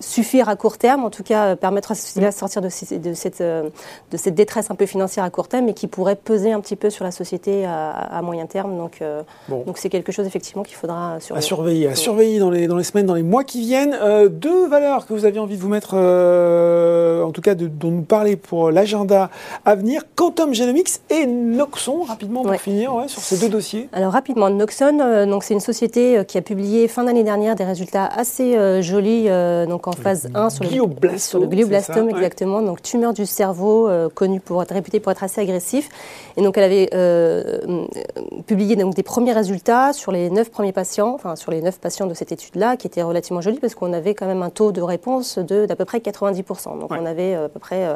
suffire 0.00 0.48
à 0.48 0.56
court 0.56 0.76
terme, 0.76 1.04
en 1.04 1.10
tout 1.10 1.22
cas 1.22 1.46
euh, 1.46 1.56
permettre 1.56 1.92
à 1.92 1.94
de 1.94 2.30
sortir 2.30 2.60
de, 2.62 2.68
de, 2.98 3.14
cette, 3.14 3.40
euh, 3.40 3.68
de 4.10 4.16
cette 4.16 4.34
détresse 4.34 4.70
un 4.70 4.74
peu 4.74 4.86
financière 4.86 5.24
à 5.24 5.30
court 5.30 5.48
terme, 5.48 5.66
mais 5.66 5.74
qui 5.74 5.86
pourrait 5.86 6.16
peser 6.16 6.52
un 6.52 6.60
petit 6.60 6.76
peu 6.76 6.90
sur 6.90 7.04
la 7.04 7.10
société 7.10 7.64
à, 7.64 8.20
moyen 8.22 8.46
terme. 8.46 8.76
Donc, 8.76 9.02
donc 9.48 9.78
c'est 9.78 9.88
quelque 9.88 10.12
chose 10.12 10.26
effectivement 10.26 10.62
qu'il 10.62 10.76
faudra 10.76 11.18
surveiller. 11.20 11.38
À 11.38 11.46
surveiller, 11.46 11.88
à 11.88 11.94
surveiller 11.94 12.38
dans 12.38 12.50
les, 12.50 12.66
dans 12.66 12.76
les 12.76 12.84
semaines, 12.84 13.06
dans 13.06 13.14
les 13.14 13.22
mois 13.22 13.44
qui 13.44 13.60
viennent. 13.60 13.96
deux 14.28 14.68
valeurs 14.68 15.06
que 15.06 15.12
vous 15.12 15.24
aviez 15.24 15.40
envie 15.40 15.56
de 15.56 15.62
vous 15.62 15.68
mettre, 15.68 15.94
en 15.94 17.30
tout 17.32 17.40
cas 17.40 17.54
de, 17.54 17.66
dont 17.66 17.90
nous 17.90 18.02
parler 18.02 18.36
pour 18.36 18.70
l'agenda 18.70 19.30
à 19.64 19.74
venir, 19.74 20.02
Quantum 20.16 20.54
Genomics 20.54 21.00
et 21.10 21.26
Noxon, 21.26 22.02
rapidement 22.02 22.42
pour 22.42 22.54
finir 22.56 23.04
sur 23.08 23.22
ces 23.22 23.38
deux 23.38 23.48
dossiers. 23.48 23.81
Alors 23.92 24.12
rapidement, 24.12 24.50
Noxon, 24.50 24.98
euh, 25.00 25.26
donc 25.26 25.44
c'est 25.44 25.54
une 25.54 25.60
société 25.60 26.18
euh, 26.18 26.24
qui 26.24 26.38
a 26.38 26.42
publié 26.42 26.88
fin 26.88 27.04
d'année 27.04 27.24
dernière 27.24 27.56
des 27.56 27.64
résultats 27.64 28.06
assez 28.06 28.56
euh, 28.56 28.82
jolis, 28.82 29.28
donc 29.68 29.86
en 29.86 29.92
phase 29.92 30.28
1 30.34 30.50
sur 30.50 30.64
le, 30.64 31.18
sur 31.18 31.38
le 31.38 31.46
glioblastome 31.46 32.08
exactement, 32.10 32.62
donc 32.62 32.82
tumeur 32.82 33.12
du 33.12 33.26
cerveau 33.26 33.88
connue 34.14 34.40
pour 34.40 34.62
être 34.62 34.72
réputée 34.72 35.00
pour 35.00 35.12
être 35.12 35.22
assez 35.22 35.40
agressif. 35.40 35.88
Et 36.36 36.42
donc 36.42 36.56
elle 36.58 36.64
avait 36.64 36.90
publié 38.46 38.76
donc 38.76 38.94
des 38.94 39.02
premiers 39.02 39.32
résultats 39.32 39.92
sur 39.92 40.12
les 40.12 40.30
9 40.30 40.50
premiers 40.50 40.72
patients, 40.72 41.12
enfin 41.14 41.36
sur 41.36 41.50
les 41.50 41.62
9 41.62 41.78
patients 41.78 42.06
de 42.06 42.14
cette 42.14 42.32
étude-là, 42.32 42.76
qui 42.76 42.86
était 42.86 43.02
relativement 43.02 43.40
jolie 43.40 43.58
parce 43.58 43.74
qu'on 43.74 43.92
avait 43.92 44.14
quand 44.14 44.26
même 44.26 44.42
un 44.42 44.50
taux 44.50 44.72
de 44.72 44.82
réponse 44.82 45.38
de 45.38 45.66
d'à 45.66 45.76
peu 45.76 45.84
près 45.84 45.98
90%. 45.98 46.78
Donc 46.78 46.90
on 46.90 47.06
avait 47.06 47.34
à 47.34 47.48
peu 47.48 47.60
près, 47.60 47.86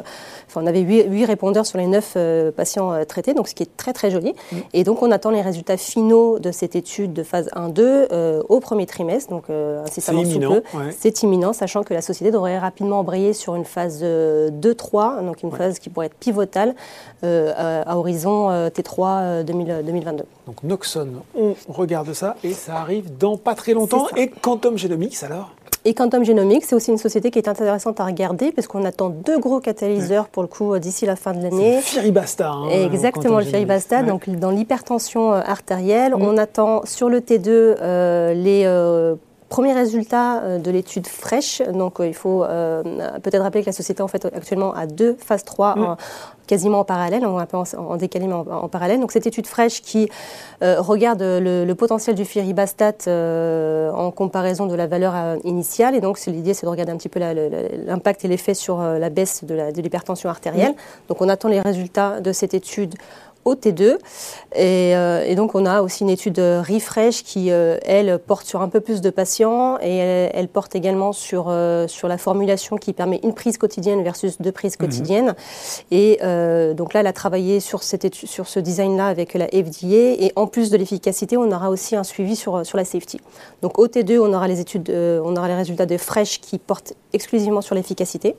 enfin 0.47 0.61
on 0.63 0.67
avait 0.67 0.81
8, 0.81 1.25
répondeurs 1.25 1.65
sur 1.65 1.77
les 1.77 1.87
9 1.87 2.51
patients 2.55 3.05
traités, 3.05 3.33
donc 3.33 3.47
ce 3.47 3.55
qui 3.55 3.63
est 3.63 3.77
très 3.77 3.93
très 3.93 4.11
joli. 4.11 4.33
Mm. 4.51 4.57
Et 4.73 4.83
donc 4.83 5.01
on 5.01 5.11
attend 5.11 5.31
les 5.31 5.41
résultats 5.41 5.66
finaux 5.75 6.39
de 6.39 6.51
cette 6.51 6.75
étude 6.75 7.11
de 7.13 7.23
phase 7.23 7.49
1-2 7.55 7.81
euh, 7.81 8.43
au 8.47 8.59
premier 8.59 8.85
trimestre, 8.85 9.29
donc 9.29 9.49
euh, 9.49 9.83
incessamment 9.83 10.23
sous 10.23 10.39
peu. 10.39 10.61
C'est 10.97 11.23
imminent, 11.23 11.51
sachant 11.51 11.83
que 11.83 11.93
la 11.93 12.01
société 12.01 12.31
devrait 12.31 12.57
rapidement 12.57 12.99
embrayer 12.99 13.33
sur 13.33 13.55
une 13.55 13.65
phase 13.65 14.03
2-3, 14.03 14.05
euh, 14.05 15.21
donc 15.23 15.43
une 15.43 15.51
phase 15.51 15.79
qui 15.79 15.89
pourrait 15.89 16.05
être 16.05 16.15
pivotale 16.17 16.75
à, 17.23 17.97
horizon 17.97 18.69
T3 18.69 19.43
2022. 19.43 20.23
Donc 20.45 20.63
Noxon, 20.63 21.07
on 21.35 21.55
regarde 21.67 22.13
ça 22.13 22.37
et 22.43 22.53
ça 22.53 22.77
arrive 22.77 23.17
dans 23.17 23.37
pas 23.37 23.55
très 23.55 23.73
longtemps. 23.73 24.07
Et 24.15 24.29
Quantum 24.29 24.77
Genomics 24.77 25.23
alors? 25.23 25.51
Et 25.87 25.93
Quantum 25.93 26.25
Genomics, 26.25 26.65
c'est 26.65 26.75
aussi 26.75 26.91
une 26.91 26.97
société 26.97 27.31
qui 27.31 27.39
est 27.39 27.47
intéressante 27.47 28.01
à 28.01 28.05
regarder 28.05 28.51
parce 28.51 28.67
qu'on 28.67 28.83
attend 28.83 29.07
deux 29.07 29.39
gros 29.39 29.61
catalyseurs 29.61 30.27
pour 30.27 30.43
le 30.43 30.49
coup 30.49 30.73
euh, 30.73 30.79
d'ici 30.79 31.05
la 31.05 31.15
fin 31.15 31.31
de 31.33 31.41
l'année. 31.41 31.79
Firibasta. 31.81 32.49
Hein, 32.49 32.69
Exactement, 32.69 33.39
le 33.39 33.45
Firibasta. 33.45 34.03
Donc 34.03 34.29
dans 34.29 34.51
l'hypertension 34.51 35.31
euh, 35.31 35.39
artérielle, 35.45 36.13
mm. 36.13 36.21
on 36.21 36.37
attend 36.37 36.81
sur 36.83 37.07
le 37.07 37.21
T2 37.21 37.47
euh, 37.47 38.33
les 38.33 38.65
Premier 39.49 39.71
résultat 39.71 40.41
euh, 40.41 40.57
de 40.59 40.71
l'étude 40.71 41.07
fraîche, 41.07 41.61
donc 41.61 41.99
euh, 41.99 42.07
il 42.07 42.13
faut 42.13 42.43
euh, 42.43 42.83
peut-être 43.23 43.41
rappeler 43.41 43.61
que 43.61 43.67
la 43.67 43.73
société 43.73 44.01
en 44.01 44.09
fait 44.09 44.25
actuellement 44.25 44.73
a 44.73 44.87
deux 44.87 45.15
phases 45.17 45.45
3 45.45 45.75
mm. 45.75 45.95
Quasiment 46.47 46.79
en 46.79 46.83
parallèle, 46.83 47.23
un 47.23 47.45
peu 47.45 47.57
en, 47.57 47.97
décalé 47.97 48.27
mais 48.27 48.33
en, 48.33 48.67
parallèle. 48.67 48.99
Donc 48.99 49.11
cette 49.11 49.27
étude 49.27 49.47
fraîche 49.47 49.81
qui 49.81 50.09
regarde 50.61 51.21
le, 51.21 51.73
potentiel 51.73 52.15
du 52.15 52.25
firibastat 52.25 53.07
en 53.93 54.11
comparaison 54.11 54.65
de 54.65 54.75
la 54.75 54.87
valeur 54.87 55.37
initiale 55.43 55.93
et 55.95 56.01
donc 56.01 56.19
l'idée 56.25 56.53
c'est 56.53 56.65
de 56.65 56.71
regarder 56.71 56.91
un 56.91 56.97
petit 56.97 57.09
peu 57.09 57.19
l'impact 57.19 58.25
et 58.25 58.27
l'effet 58.27 58.53
sur 58.53 58.81
la 58.81 59.09
baisse 59.09 59.43
de 59.43 59.81
l'hypertension 59.81 60.29
artérielle. 60.29 60.73
Donc 61.07 61.21
on 61.21 61.29
attend 61.29 61.49
les 61.49 61.61
résultats 61.61 62.19
de 62.21 62.31
cette 62.31 62.53
étude 62.53 62.95
au 63.47 63.55
T2. 63.55 63.97
Euh, 64.57 65.23
et, 65.25 65.35
donc, 65.35 65.55
on 65.55 65.65
a 65.65 65.81
aussi 65.81 66.03
une 66.03 66.09
étude 66.09 66.39
refresh 66.39 67.23
qui, 67.23 67.51
euh, 67.51 67.77
elle, 67.85 68.19
porte 68.19 68.45
sur 68.45 68.61
un 68.61 68.67
peu 68.67 68.81
plus 68.81 69.01
de 69.01 69.09
patients 69.09 69.77
et 69.81 69.97
elle, 69.97 70.49
porte 70.49 70.75
également 70.75 71.13
sur, 71.13 71.45
euh, 71.47 71.87
sur 71.87 72.07
la 72.07 72.17
formulation 72.17 72.77
qui 72.77 72.93
permet 72.93 73.19
une 73.23 73.33
prise 73.33 73.57
quotidienne 73.57 74.03
versus 74.03 74.41
deux 74.41 74.51
prises 74.51 74.77
mhm. 74.79 74.85
quotidiennes. 74.85 75.35
Et 75.91 76.19
donc 76.75 76.93
là, 76.93 76.99
elle 76.99 77.07
a 77.07 77.13
travaillé 77.13 77.59
sur, 77.59 77.83
cette 77.83 78.13
sur 78.13 78.47
ce 78.47 78.59
design-là 78.59 79.07
avec 79.07 79.33
la 79.33 79.47
FDA. 79.47 80.15
Et 80.19 80.31
en 80.35 80.47
plus 80.47 80.69
de 80.69 80.77
l'efficacité, 80.77 81.37
on 81.37 81.51
aura 81.51 81.69
aussi 81.69 81.95
un 81.95 82.03
suivi 82.03 82.35
sur, 82.35 82.65
sur 82.65 82.77
la 82.77 82.85
safety. 82.85 83.19
Donc, 83.61 83.79
au 83.79 83.87
T2, 83.87 84.19
on 84.19 84.33
aura 84.33 84.47
les 84.47 84.59
études, 84.59 84.89
on 84.89 85.35
aura 85.35 85.47
les 85.47 85.55
résultats 85.55 85.85
de 85.85 85.97
Fresh 85.97 86.41
qui 86.41 86.57
portent 86.57 86.93
exclusivement 87.13 87.61
sur 87.61 87.75
l'efficacité. 87.75 88.35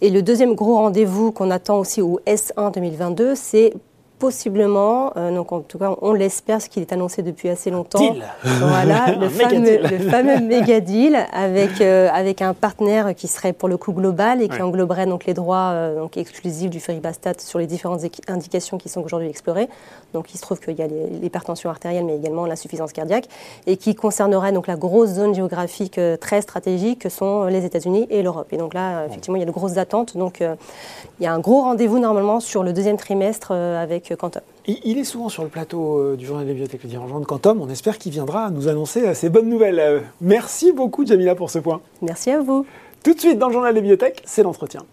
Et 0.00 0.10
le 0.10 0.22
deuxième 0.22 0.54
gros 0.54 0.76
rendez-vous 0.76 1.30
qu'on 1.32 1.50
attend 1.50 1.78
aussi 1.78 2.02
au 2.02 2.20
S1 2.26 2.72
2022, 2.72 3.34
c'est 3.34 3.72
Possiblement, 4.18 5.12
euh, 5.16 5.34
donc 5.34 5.50
en 5.50 5.60
tout 5.60 5.76
cas 5.76 5.92
on 6.00 6.12
l'espère, 6.12 6.62
ce 6.62 6.68
qu'il 6.68 6.82
est 6.82 6.92
annoncé 6.92 7.22
depuis 7.22 7.48
assez 7.48 7.70
longtemps. 7.70 7.98
Deal. 7.98 8.22
Voilà, 8.44 9.12
le, 9.20 9.28
fameux, 9.28 9.78
le 9.82 9.98
fameux 10.08 10.40
méga 10.46 10.78
deal 10.78 11.18
avec, 11.32 11.80
euh, 11.80 12.08
avec 12.12 12.40
un 12.40 12.54
partenaire 12.54 13.16
qui 13.16 13.26
serait 13.26 13.52
pour 13.52 13.68
le 13.68 13.76
coup 13.76 13.92
global 13.92 14.40
et 14.40 14.48
qui 14.48 14.62
engloberait 14.62 15.06
donc 15.06 15.24
les 15.26 15.34
droits 15.34 15.72
euh, 15.72 15.98
donc 15.98 16.16
exclusifs 16.16 16.70
du 16.70 16.78
ferribastat 16.78 17.34
sur 17.38 17.58
les 17.58 17.66
différentes 17.66 18.02
indications 18.28 18.78
qui 18.78 18.88
sont 18.88 19.02
aujourd'hui 19.02 19.28
explorées. 19.28 19.68
Donc 20.12 20.32
il 20.32 20.36
se 20.36 20.42
trouve 20.42 20.60
qu'il 20.60 20.76
y 20.76 20.82
a 20.82 20.86
l'hypertension 20.86 21.68
artérielle 21.68 22.04
mais 22.04 22.14
également 22.14 22.46
l'insuffisance 22.46 22.92
cardiaque 22.92 23.26
et 23.66 23.76
qui 23.76 23.96
concernerait 23.96 24.52
donc 24.52 24.68
la 24.68 24.76
grosse 24.76 25.10
zone 25.10 25.34
géographique 25.34 26.00
très 26.20 26.40
stratégique 26.40 27.00
que 27.00 27.08
sont 27.08 27.46
les 27.46 27.64
États-Unis 27.64 28.06
et 28.10 28.22
l'Europe. 28.22 28.46
Et 28.52 28.58
donc 28.58 28.74
là, 28.74 29.06
effectivement, 29.06 29.36
il 29.36 29.40
y 29.40 29.42
a 29.42 29.46
de 29.46 29.50
grosses 29.50 29.76
attentes. 29.76 30.16
Donc 30.16 30.38
il 30.40 31.22
y 31.22 31.26
a 31.26 31.32
un 31.32 31.40
gros 31.40 31.62
rendez-vous 31.62 31.98
normalement 31.98 32.38
sur 32.38 32.62
le 32.62 32.72
deuxième 32.72 32.96
trimestre 32.96 33.50
avec 33.50 34.03
Quantum. 34.12 34.42
Il 34.66 34.98
est 34.98 35.04
souvent 35.04 35.28
sur 35.28 35.42
le 35.42 35.48
plateau 35.48 35.98
euh, 35.98 36.16
du 36.16 36.26
journal 36.26 36.46
des 36.46 36.52
bibliothèques, 36.52 36.82
le 36.82 36.88
dirigeant 36.88 37.20
de 37.20 37.24
Quantum. 37.24 37.60
On 37.60 37.68
espère 37.68 37.98
qu'il 37.98 38.12
viendra 38.12 38.50
nous 38.50 38.68
annoncer 38.68 39.14
ces 39.14 39.30
bonnes 39.30 39.48
nouvelles. 39.48 39.80
Euh, 39.80 40.00
merci 40.20 40.72
beaucoup, 40.72 41.06
Jamila, 41.06 41.34
pour 41.34 41.50
ce 41.50 41.58
point. 41.58 41.80
Merci 42.02 42.30
à 42.30 42.40
vous. 42.40 42.66
Tout 43.02 43.14
de 43.14 43.20
suite, 43.20 43.38
dans 43.38 43.48
le 43.48 43.52
journal 43.52 43.74
des 43.74 43.80
bibliothèques, 43.80 44.22
c'est 44.24 44.42
l'entretien. 44.42 44.84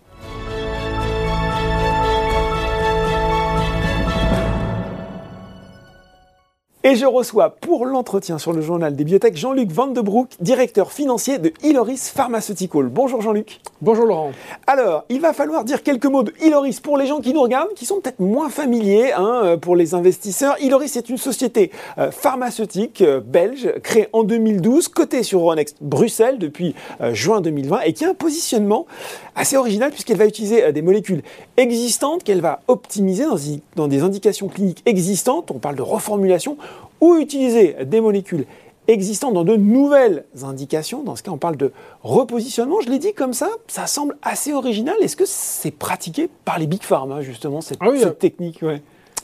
Et 6.83 6.95
je 6.95 7.05
reçois 7.05 7.51
pour 7.51 7.85
l'entretien 7.85 8.39
sur 8.39 8.53
le 8.53 8.61
journal 8.61 8.95
des 8.95 9.03
bibliothèques 9.03 9.37
Jean-Luc 9.37 9.71
Van 9.71 9.85
de 9.85 10.01
Broek, 10.01 10.29
directeur 10.39 10.91
financier 10.91 11.37
de 11.37 11.53
Iloris 11.61 12.11
Pharmaceutical. 12.11 12.87
Bonjour 12.87 13.21
Jean-Luc. 13.21 13.59
Bonjour 13.83 14.07
Laurent. 14.07 14.31
Alors, 14.65 15.05
il 15.09 15.21
va 15.21 15.33
falloir 15.33 15.63
dire 15.63 15.83
quelques 15.83 16.07
mots 16.07 16.23
de 16.23 16.33
Iloris 16.43 16.79
pour 16.79 16.97
les 16.97 17.05
gens 17.05 17.19
qui 17.19 17.35
nous 17.35 17.41
regardent, 17.43 17.75
qui 17.75 17.85
sont 17.85 18.01
peut-être 18.01 18.19
moins 18.19 18.49
familiers 18.49 19.11
hein, 19.11 19.41
euh, 19.43 19.57
pour 19.57 19.75
les 19.75 19.93
investisseurs. 19.93 20.55
Iloris 20.59 20.95
est 20.95 21.09
une 21.09 21.19
société 21.19 21.69
euh, 21.99 22.09
pharmaceutique 22.09 23.03
euh, 23.03 23.19
belge 23.19 23.71
créée 23.83 24.07
en 24.11 24.23
2012, 24.23 24.87
cotée 24.87 25.21
sur 25.21 25.41
Euronext 25.41 25.77
Bruxelles 25.81 26.39
depuis 26.39 26.73
juin 27.11 27.41
2020 27.41 27.81
et 27.81 27.93
qui 27.93 28.05
a 28.05 28.09
un 28.09 28.13
positionnement 28.15 28.87
assez 29.35 29.55
original 29.55 29.91
puisqu'elle 29.91 30.17
va 30.17 30.25
utiliser 30.25 30.71
des 30.71 30.81
molécules 30.81 31.21
existantes 31.57 32.23
qu'elle 32.23 32.41
va 32.41 32.61
optimiser 32.67 33.25
dans, 33.25 33.37
dans 33.75 33.87
des 33.87 34.01
indications 34.01 34.47
cliniques 34.47 34.81
existantes. 34.87 35.51
On 35.51 35.59
parle 35.59 35.75
de 35.75 35.81
reformulation 35.81 36.57
ou 37.01 37.15
utiliser 37.15 37.75
des 37.85 37.99
molécules 37.99 38.45
existantes 38.87 39.33
dans 39.33 39.43
de 39.43 39.55
nouvelles 39.55 40.25
indications. 40.43 41.03
Dans 41.03 41.15
ce 41.15 41.23
cas, 41.23 41.31
on 41.31 41.37
parle 41.37 41.57
de 41.57 41.71
repositionnement. 42.03 42.81
Je 42.81 42.89
l'ai 42.89 42.99
dit 42.99 43.13
comme 43.13 43.33
ça, 43.33 43.49
ça 43.67 43.87
semble 43.87 44.17
assez 44.21 44.53
original. 44.53 44.95
Est-ce 45.01 45.15
que 45.15 45.25
c'est 45.25 45.71
pratiqué 45.71 46.29
par 46.45 46.59
les 46.59 46.67
big 46.67 46.83
pharma, 46.83 47.21
justement, 47.21 47.61
cette, 47.61 47.79
ah 47.81 47.87
euh, 47.87 48.09
technique 48.11 48.63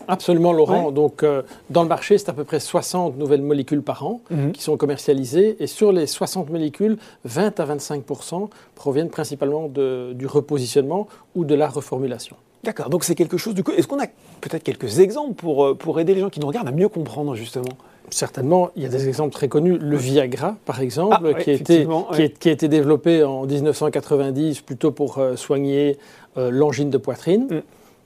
Absolument, 0.08 0.54
Laurent. 0.54 0.92
Donc, 0.92 1.24
euh, 1.24 1.42
dans 1.70 1.82
le 1.82 1.90
marché, 1.90 2.18
c'est 2.18 2.30
à 2.30 2.34
peu 2.34 2.44
près 2.44 2.60
60 2.60 3.18
nouvelles 3.18 3.42
molécules 3.42 3.82
par 3.82 4.06
an 4.06 4.22
mhm. 4.30 4.52
qui 4.52 4.62
sont 4.62 4.78
commercialisées. 4.78 5.58
Et 5.60 5.68
sur 5.68 5.92
les 5.92 6.08
60 6.08 6.50
molécules, 6.50 6.98
20 7.26 7.60
à 7.60 7.66
25% 7.66 8.50
proviennent 8.76 9.10
principalement 9.10 9.68
de, 9.68 10.14
du 10.14 10.28
repositionnement 10.28 11.08
ou 11.36 11.46
de 11.46 11.56
la 11.56 11.68
reformulation. 11.68 12.36
D'accord, 12.64 12.90
donc 12.90 13.04
c'est 13.04 13.16
quelque 13.16 13.38
chose 13.38 13.54
du 13.54 13.64
coup. 13.64 13.72
Est-ce 13.72 13.88
qu'on 13.88 14.00
a 14.00 14.08
peut-être 14.42 14.64
quelques 14.64 15.00
exemples 15.00 15.34
pour, 15.34 15.66
euh, 15.66 15.76
pour 15.76 16.00
aider 16.00 16.14
les 16.14 16.22
gens 16.22 16.30
qui 16.30 16.40
nous 16.40 16.48
regardent 16.48 16.68
à 16.68 16.72
mieux 16.72 16.90
comprendre 16.90 17.36
justement? 17.36 17.78
Certainement, 18.10 18.70
il 18.76 18.84
y 18.84 18.86
a 18.86 18.90
des 18.90 19.08
exemples 19.08 19.34
très 19.34 19.50
connus. 19.50 19.78
Le 19.78 19.98
Viagra, 19.98 20.56
par 20.66 20.80
exemple, 20.80 21.34
ah, 21.36 21.42
qui, 21.42 21.50
a 21.50 21.54
été, 21.54 21.88
qui, 22.40 22.50
a 22.50 22.52
été, 22.52 22.68
développé 22.70 23.24
en 23.24 23.46
1990 23.46 24.62
plutôt 24.62 24.92
pour 24.92 25.18
euh, 25.18 25.36
soigner 25.36 25.98
euh, 26.38 26.50
l'angine 26.50 26.90
de 26.90 26.98
poitrine, 26.98 27.48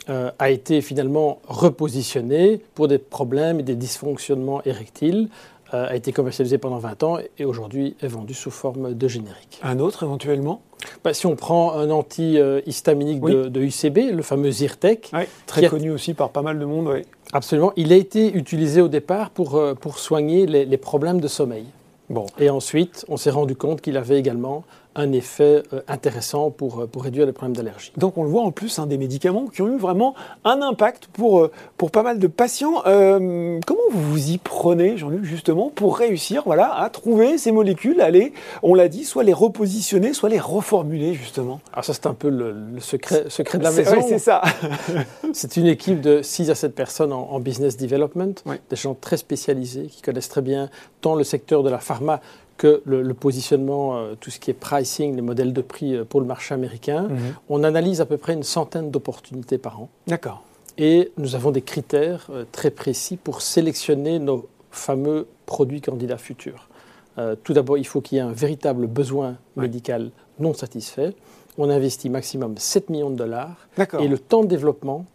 mm. 0.07 0.13
a 0.39 0.49
été 0.49 0.81
finalement 0.81 1.39
repositionné 1.47 2.59
pour 2.73 2.87
des 2.87 2.97
problèmes 2.97 3.59
et 3.59 3.63
des 3.63 3.75
dysfonctionnements 3.75 4.63
érectiles. 4.63 5.29
A 5.71 5.95
été 5.95 6.11
commercialisé 6.11 6.57
pendant 6.57 6.77
20 6.77 7.03
ans 7.03 7.17
et 7.37 7.45
aujourd'hui 7.45 7.95
est 8.01 8.07
vendu 8.07 8.33
sous 8.33 8.51
forme 8.51 8.93
de 8.93 9.07
générique. 9.07 9.59
Un 9.63 9.79
autre 9.79 10.03
éventuellement? 10.03 10.61
Bah, 11.03 11.13
si 11.13 11.25
on 11.25 11.35
prend 11.35 11.73
un 11.73 11.89
antihistaminique 11.89 13.21
de, 13.21 13.61
UCB, 13.61 14.13
le 14.13 14.21
fameux 14.21 14.51
Zyrtec. 14.51 15.11
très 15.45 15.67
connu 15.67 15.91
aussi 15.91 16.13
par 16.13 16.29
pas 16.29 16.41
mal 16.41 16.59
de 16.59 16.65
monde. 16.65 17.01
Absolument. 17.33 17.71
Il 17.75 17.93
a 17.93 17.95
été 17.95 18.33
utilisé 18.33 18.81
au 18.81 18.87
départ 18.87 19.29
pour, 19.29 19.55
euh, 19.55 19.73
pour 19.73 19.99
soigner 19.99 20.45
les, 20.45 20.77
problèmes 20.77 21.21
de 21.21 21.27
sommeil. 21.27 21.65
Bon. 22.09 22.25
Et 22.39 22.49
ensuite, 22.49 23.05
on 23.07 23.17
s'est 23.17 23.29
rendu 23.29 23.55
compte 23.55 23.81
qu'il 23.81 23.95
avait 23.95 24.19
également 24.19 24.63
un 24.95 25.11
effet 25.13 25.63
euh, 25.73 25.81
intéressant 25.87 26.51
pour, 26.51 26.81
euh, 26.81 26.87
pour 26.87 27.03
réduire 27.03 27.25
les 27.25 27.31
problèmes 27.31 27.55
d'allergie. 27.55 27.91
Donc 27.97 28.17
on 28.17 28.23
le 28.23 28.29
voit 28.29 28.43
en 28.43 28.51
plus, 28.51 28.77
hein, 28.79 28.87
des 28.87 28.97
médicaments 28.97 29.47
qui 29.47 29.61
ont 29.61 29.69
eu 29.69 29.77
vraiment 29.77 30.15
un 30.43 30.61
impact 30.61 31.07
pour, 31.13 31.39
euh, 31.39 31.51
pour 31.77 31.91
pas 31.91 32.03
mal 32.03 32.19
de 32.19 32.27
patients. 32.27 32.81
comment 32.83 33.81
vous 33.91 34.11
vous 34.11 34.31
y 34.31 34.37
prenez, 34.37 34.97
Jean-Luc, 34.97 35.23
justement, 35.23 35.69
pour 35.73 35.97
réussir 35.97 36.43
voilà, 36.45 36.73
à 36.73 36.89
trouver 36.89 37.37
ces 37.37 37.51
molécules, 37.51 38.01
aller, 38.01 38.33
on 38.63 38.73
l'a 38.73 38.87
dit, 38.87 39.05
soit 39.05 39.23
les 39.23 39.33
repositionner, 39.33 40.13
soit 40.13 40.29
les 40.29 40.39
reformuler, 40.39 41.13
justement? 41.13 41.61
Alors 41.71 41.85
ça, 41.85 41.93
c'est 41.93 42.07
un 42.07 42.13
peu 42.13 42.29
le, 42.29 42.79
secret, 42.79 43.25
secret 43.29 43.57
de 43.57 43.63
la 43.63 43.71
maison. 43.71 44.05
c'est 44.07 44.19
ça. 44.19 44.41
c'est 45.33 45.57
une 45.57 45.67
équipe 45.67 46.01
de 46.01 46.21
6 46.21 46.49
à 46.49 46.55
7 46.55 46.75
personnes 46.75 47.13
en, 47.13 47.39
business 47.39 47.77
development, 47.77 48.35
des 48.69 48.75
gens 48.75 48.95
très 48.99 49.17
spécialisés 49.17 49.87
qui 49.87 50.01
connaissent 50.01 50.29
très 50.29 50.41
bien 50.41 50.69
tant 51.01 51.15
le 51.15 51.23
secteur 51.23 51.63
de 51.63 51.69
la 51.69 51.79
pharma 51.79 52.21
que 52.61 52.83
le, 52.85 53.13
positionnement, 53.15 53.97
euh, 53.97 54.13
tout 54.19 54.29
ce 54.29 54.39
qui 54.39 54.51
est 54.51 54.53
pricing, 54.53 55.15
les 55.15 55.23
modèles 55.23 55.51
de 55.51 55.61
prix 55.61 55.95
euh, 55.95 56.05
pour 56.05 56.21
le 56.21 56.27
marché 56.27 56.53
américain. 56.53 57.07
Mhm. 57.09 57.17
On 57.49 57.63
analyse 57.63 58.01
à 58.01 58.05
peu 58.05 58.17
près 58.17 58.33
une 58.33 58.43
centaine 58.43 58.91
d'opportunités 58.91 59.57
par 59.57 59.81
an. 59.81 59.89
D'accord. 60.05 60.43
Et 60.77 61.11
nous 61.17 61.33
avons 61.33 61.49
des 61.49 61.63
critères 61.63 62.27
euh, 62.29 62.45
très 62.51 62.69
précis 62.69 63.17
pour 63.17 63.41
sélectionner 63.41 64.19
nos 64.19 64.47
fameux 64.69 65.25
produits 65.47 65.81
candidats 65.81 66.19
futurs. 66.19 66.69
tout 67.43 67.53
d'abord, 67.53 67.77
il 67.77 67.85
faut 67.85 67.99
qu'il 67.99 68.17
y 68.17 68.19
ait 68.19 68.23
un 68.23 68.31
véritable 68.31 68.87
besoin 68.87 69.37
médical 69.57 70.11
non 70.39 70.53
satisfait. 70.53 71.13
On 71.57 71.69
investit 71.69 72.09
maximum 72.09 72.57
7 72.57 72.89
millions 72.89 73.09
de 73.09 73.17
dollars. 73.17 73.67
Et 73.99 74.07
le 74.07 74.17
temps 74.17 74.43
de 74.43 74.47
développement 74.47 75.05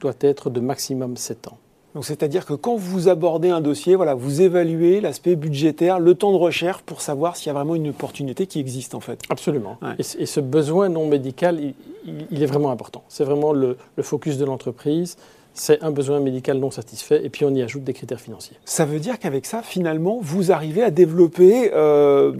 doit 0.00 0.20
être 0.20 0.48
de 0.48 0.60
maximum 0.60 1.16
7 1.16 1.48
ans. 1.48 1.58
Donc 1.94 2.04
c'est-à-dire 2.04 2.46
que 2.46 2.54
quand 2.54 2.76
vous 2.76 3.08
abordez 3.08 3.50
un 3.50 3.60
dossier, 3.60 3.96
voilà, 3.96 4.14
vous 4.14 4.42
évaluez 4.42 5.00
l'aspect 5.00 5.34
budgétaire, 5.34 5.98
le 5.98 6.14
temps 6.14 6.32
de 6.32 6.36
recherche 6.36 6.82
pour 6.82 7.00
savoir 7.00 7.36
s'il 7.36 7.48
y 7.48 7.50
a 7.50 7.54
vraiment 7.54 7.74
une 7.74 7.88
opportunité 7.88 8.46
qui 8.46 8.60
existe 8.60 8.94
en 8.94 9.00
fait. 9.00 9.20
Absolument. 9.28 9.78
Et, 9.98 10.02
ce 10.02 10.40
besoin 10.40 10.88
non 10.88 11.06
médical, 11.08 11.60
il, 12.04 12.42
est 12.42 12.46
vraiment 12.46 12.70
important. 12.70 13.02
C'est 13.08 13.24
vraiment 13.24 13.52
le, 13.52 13.76
focus 14.02 14.38
de 14.38 14.44
l'entreprise. 14.44 15.16
C'est 15.52 15.82
un 15.82 15.90
besoin 15.90 16.20
médical 16.20 16.58
non 16.58 16.70
satisfait 16.70 17.24
et 17.24 17.28
puis 17.28 17.44
on 17.44 17.52
y 17.52 17.60
ajoute 17.60 17.82
des 17.82 17.92
critères 17.92 18.20
financiers. 18.20 18.56
Ça 18.64 18.84
veut 18.84 19.00
dire 19.00 19.18
qu'avec 19.18 19.46
ça, 19.46 19.62
finalement, 19.62 20.20
vous 20.22 20.52
arrivez 20.52 20.84
à 20.84 20.90
développer 20.90 21.72
euh, 21.74 22.32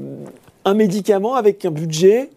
un 0.65 0.75
médicament 0.75 1.35
avec 1.35 1.65
un 1.65 1.73
budget 1.73 2.31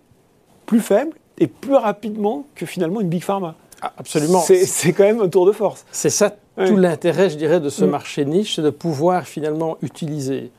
plus 0.66 0.80
faible 0.80 1.12
et 1.38 1.46
plus 1.46 1.76
rapidement 1.76 2.48
que 2.56 2.66
finalement 2.66 3.02
une 3.02 3.10
big 3.10 3.24
pharma. 3.24 3.56
Ah, 3.84 3.94
absolument. 3.98 4.40
C'est 4.40 4.94
quand 4.94 5.04
même 5.04 5.22
un 5.22 5.30
tour 5.30 5.46
de 5.46 5.52
force. 5.52 5.86
C'est 5.92 6.10
ça 6.10 6.34
tout 6.58 6.78
l'intérêt, 6.78 7.30
je 7.30 7.38
dirais, 7.38 7.60
de 7.60 7.70
ce 7.70 7.86
mm. 7.86 7.90
marché 7.90 8.26
niche, 8.26 8.56
c'est 8.56 8.62
de 8.62 8.70
pouvoir 8.70 9.28
finalement 9.28 9.78
utiliser 9.82 10.52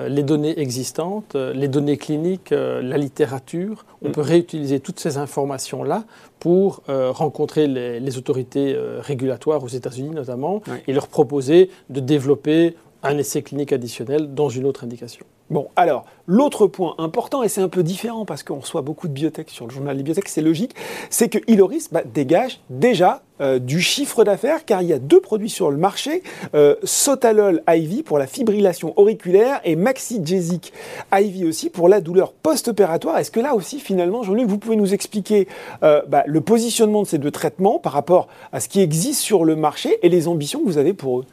euh, 0.00 0.08
les 0.08 0.22
données 0.22 0.58
existantes, 0.60 1.34
euh, 1.34 1.52
les 1.52 1.68
données 1.68 1.96
cliniques, 1.96 2.52
euh, 2.52 2.82
la 2.82 2.98
littérature. 2.98 3.84
On 4.02 4.08
mm. 4.08 4.12
peut 4.12 4.20
réutiliser 4.20 4.80
toutes 4.80 5.00
ces 5.00 5.16
informations-là 5.18 6.04
pour 6.38 6.82
rencontrer 6.86 7.66
les, 7.66 8.16
autorités 8.16 8.76
régulatoires 9.00 9.64
aux 9.64 9.68
États-Unis 9.68 10.10
notamment 10.10 10.62
et 10.86 10.92
leur 10.92 11.08
proposer 11.08 11.68
de 11.90 11.98
développer 11.98 12.76
un 13.02 13.18
essai 13.18 13.42
clinique 13.42 13.72
additionnel 13.72 14.34
dans 14.34 14.48
une 14.48 14.66
autre 14.66 14.84
indication. 14.84 15.24
Bon, 15.50 15.68
alors, 15.76 16.04
l'autre 16.26 16.66
point 16.66 16.94
important, 16.98 17.42
et 17.42 17.48
c'est 17.48 17.62
un 17.62 17.70
peu 17.70 17.82
différent 17.82 18.26
parce 18.26 18.42
qu'on 18.42 18.58
reçoit 18.58 18.82
beaucoup 18.82 19.08
de 19.08 19.14
biotech 19.14 19.48
sur 19.48 19.66
le 19.66 19.72
journal 19.72 19.96
des 19.96 20.02
biotech, 20.02 20.28
c'est 20.28 20.42
logique, 20.42 20.74
c'est 21.08 21.30
que 21.30 21.38
Iloris 21.46 21.88
bah, 21.90 22.02
dégage 22.04 22.60
déjà 22.68 23.22
euh, 23.40 23.58
du 23.58 23.80
chiffre 23.80 24.24
d'affaires 24.24 24.66
car 24.66 24.82
il 24.82 24.88
y 24.88 24.92
a 24.92 24.98
deux 24.98 25.20
produits 25.20 25.48
sur 25.48 25.70
le 25.70 25.78
marché, 25.78 26.22
euh, 26.54 26.74
Sotalol 26.82 27.62
IV 27.66 28.02
pour 28.02 28.18
la 28.18 28.26
fibrillation 28.26 28.92
auriculaire 28.96 29.62
et 29.64 29.74
Maxigesic 29.74 30.74
IV 31.14 31.48
aussi 31.48 31.70
pour 31.70 31.88
la 31.88 32.02
douleur 32.02 32.34
post-opératoire. 32.34 33.16
Est-ce 33.16 33.30
que 33.30 33.40
là 33.40 33.54
aussi, 33.54 33.80
finalement, 33.80 34.22
Jean-Luc, 34.22 34.48
vous 34.48 34.58
pouvez 34.58 34.76
nous 34.76 34.92
expliquer 34.92 35.48
euh, 35.82 36.02
bah, 36.08 36.24
le 36.26 36.42
positionnement 36.42 37.02
de 37.02 37.06
ces 37.06 37.18
deux 37.18 37.30
traitements 37.30 37.78
par 37.78 37.92
rapport 37.92 38.28
à 38.52 38.60
ce 38.60 38.68
qui 38.68 38.82
existe 38.82 39.20
sur 39.22 39.46
le 39.46 39.56
marché 39.56 39.98
et 40.02 40.10
les 40.10 40.28
ambitions 40.28 40.60
que 40.60 40.66
vous 40.66 40.78
avez 40.78 40.92
pour 40.92 41.20
eux? 41.20 41.24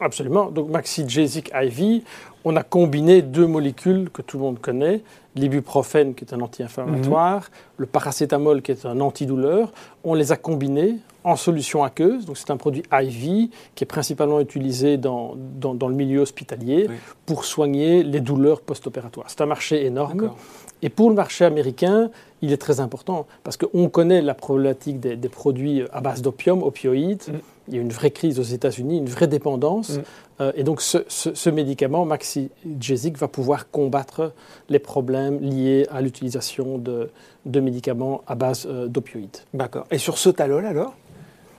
Absolument. 0.00 0.50
Donc 0.50 0.70
Maxigesic 0.70 1.50
IV, 1.54 2.02
on 2.44 2.56
a 2.56 2.62
combiné 2.62 3.22
deux 3.22 3.46
molécules 3.46 4.10
que 4.10 4.22
tout 4.22 4.38
le 4.38 4.44
monde 4.44 4.58
connaît, 4.60 5.02
l'ibuprofène 5.34 6.14
qui 6.14 6.24
est 6.24 6.34
un 6.34 6.40
anti-inflammatoire, 6.40 7.42
mhm. 7.42 7.48
le 7.78 7.86
paracétamol 7.86 8.62
qui 8.62 8.72
est 8.72 8.86
un 8.86 9.00
antidouleur. 9.00 9.72
On 10.04 10.14
les 10.14 10.32
a 10.32 10.36
combinés 10.36 10.96
en 11.24 11.36
solution 11.36 11.82
aqueuse, 11.82 12.26
donc 12.26 12.36
c'est 12.36 12.50
un 12.50 12.58
produit 12.58 12.82
IV 12.92 13.48
qui 13.74 13.84
est 13.84 13.86
principalement 13.86 14.40
utilisé 14.40 14.98
dans, 14.98 15.34
dans, 15.36 15.88
le 15.88 15.94
milieu 15.94 16.20
hospitalier 16.20 16.86
pour 17.24 17.46
soigner 17.46 18.02
les 18.02 18.20
douleurs 18.20 18.60
post-opératoires. 18.60 19.26
C'est 19.28 19.40
un 19.40 19.46
marché 19.46 19.86
énorme. 19.86 20.30
Et 20.82 20.90
pour 20.90 21.08
le 21.08 21.14
marché 21.14 21.46
américain, 21.46 22.10
il 22.42 22.52
est 22.52 22.58
très 22.58 22.80
important 22.80 23.26
parce 23.42 23.56
qu'on 23.56 23.88
connaît 23.88 24.20
la 24.20 24.34
problématique 24.34 25.00
des, 25.00 25.28
produits 25.30 25.82
à 25.94 26.02
base 26.02 26.20
d'opium, 26.20 26.62
opioïdes. 26.62 27.22
Mm. 27.28 27.38
Il 27.68 27.74
y 27.74 27.78
a 27.78 27.80
une 27.80 27.92
vraie 27.92 28.10
crise 28.10 28.38
aux 28.38 28.44
États-Unis, 28.44 28.98
une 28.98 29.08
vraie 29.08 29.26
dépendance. 29.26 29.90
Mm. 29.90 30.02
Euh, 30.40 30.52
et 30.56 30.64
donc 30.64 30.80
ce, 30.80 30.98
ce, 31.08 31.50
médicament, 31.50 32.04
Maxigesic, 32.04 33.16
va 33.18 33.28
pouvoir 33.28 33.70
combattre 33.70 34.32
les 34.68 34.78
problèmes 34.78 35.40
liés 35.40 35.86
à 35.90 36.00
l'utilisation 36.00 36.78
de, 36.78 37.10
de, 37.46 37.60
médicaments 37.60 38.22
à 38.26 38.34
base 38.34 38.66
euh, 38.68 38.88
d'opioïdes. 38.88 39.38
D'accord. 39.52 39.86
Et 39.90 39.98
sur 39.98 40.18
Sotalol 40.18 40.66
alors? 40.66 40.94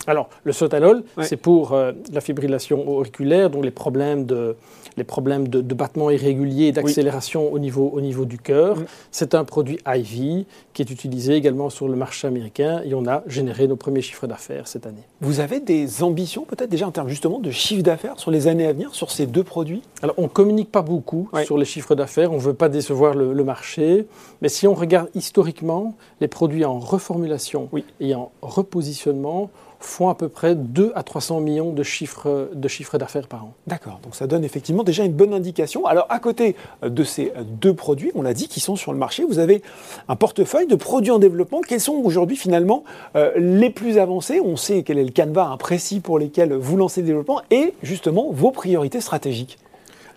Alors, 0.08 0.30
le 0.44 0.52
sotalol, 0.52 1.04
c'est 1.22 1.38
pour 1.38 1.74
euh, 1.74 1.92
la 2.12 2.22
fibrillation 2.22 2.88
auriculaire, 2.88 3.50
donc 3.50 3.64
les 3.64 3.72
problèmes 3.72 4.26
de, 4.26 4.56
les 4.98 5.04
problèmes 5.04 5.48
de, 5.48 5.62
battements 5.76 6.10
irréguliers 6.10 6.68
et 6.68 6.72
d'accélération 6.72 7.52
au, 7.52 7.60
niveau, 7.60 7.90
au 7.94 8.02
niveau 8.02 8.26
du 8.26 8.38
cœur. 8.38 8.78
Mm. 8.78 8.86
C'est 9.12 9.36
un 9.36 9.44
produit 9.44 9.80
IV 9.86 10.46
qui 10.74 10.82
est 10.82 10.90
utilisé 10.90 11.34
également 11.34 11.70
sur 11.70 11.88
le 11.88 11.96
marché 11.96 12.28
américain 12.28 12.82
et 12.86 12.94
on 12.94 13.06
a 13.08 13.24
généré 13.28 13.68
nos 13.68 13.76
premiers 13.76 14.02
chiffres 14.02 14.28
d'affaires 14.28 14.68
cette 14.68 14.86
année. 14.86 15.04
Vous 15.22 15.40
avez 15.40 15.60
des 15.60 16.04
ambitions 16.04 16.44
peut-être 16.44 16.70
déjà 16.70 16.88
en 16.88 16.92
termes 16.92 17.10
justement 17.10 17.40
de 17.40 17.52
chiffre 17.52 17.84
d'affaires 17.84 18.20
sur 18.20 18.32
les 18.32 18.48
années 18.48 18.68
à 18.68 18.74
venir 18.74 18.96
sur 18.96 19.12
ces 19.12 19.26
deux 19.26 19.44
produits? 19.44 19.82
Alors, 20.02 20.16
on 20.18 20.24
ne 20.24 20.28
communique 20.28 20.72
pas 20.72 20.82
beaucoup 20.82 21.30
sur 21.44 21.58
les 21.58 21.66
chiffres 21.66 21.96
d'affaires, 21.96 22.32
on 22.32 22.36
ne 22.36 22.42
veut 22.42 22.54
pas 22.54 22.70
décevoir 22.70 23.16
le, 23.16 23.46
marché, 23.46 24.08
mais 24.42 24.50
si 24.50 24.66
on 24.66 24.74
regarde 24.74 25.10
historiquement, 25.14 25.94
les 26.20 26.28
produits 26.28 26.66
en 26.66 26.80
reformulation 26.80 27.70
et 28.00 28.16
en 28.16 28.32
repositionnement, 28.42 29.52
font 29.86 30.10
à 30.10 30.16
peu 30.16 30.30
près 30.30 30.56
2 30.56 30.92
à 30.96 31.04
300 31.04 31.40
millions 31.40 31.72
de 31.72 31.84
chiffres 31.84 32.50
de 32.54 32.68
chiffres 32.68 32.98
d'affaires 32.98 33.28
par 33.28 33.46
an. 33.46 33.54
D'accord, 33.68 34.00
donc 34.04 34.16
ça 34.16 34.28
donne 34.28 34.44
effectivement 34.44 34.84
déjà 34.84 35.04
une 35.04 35.14
bonne 35.14 35.34
indication. 35.34 35.86
Alors 35.86 36.08
à 36.10 36.20
côté 36.20 36.56
de 36.84 37.04
ces 37.04 37.32
deux 37.44 37.74
produits, 37.74 38.12
on 38.16 38.22
l'a 38.22 38.34
dit, 38.34 38.48
qui 38.48 38.60
sont 38.60 38.76
sur 38.76 38.92
le 38.94 39.00
marché, 39.00 39.24
vous 39.24 39.40
avez 39.40 39.62
un 40.08 40.16
portefeuille 40.16 40.68
de 40.68 40.76
produits 40.76 41.12
en 41.12 41.20
développement. 41.20 41.62
Quels 41.62 41.80
sont 41.80 41.94
aujourd'hui 41.94 42.38
finalement 42.38 42.84
euh, 43.16 43.32
les 43.38 43.70
plus 43.70 43.98
avancés? 43.98 44.40
On 44.40 44.56
sait 44.56 44.84
quel 44.84 44.98
est 44.98 45.04
le 45.04 45.12
canevas 45.12 45.56
précis 45.58 46.00
pour 46.00 46.20
lesquels 46.20 46.54
vous 46.54 46.78
lancez 46.78 47.02
le 47.02 47.08
développement 47.08 47.42
et 47.52 47.74
justement 47.84 48.30
vos 48.32 48.52
priorités 48.52 49.02
stratégiques. 49.02 49.58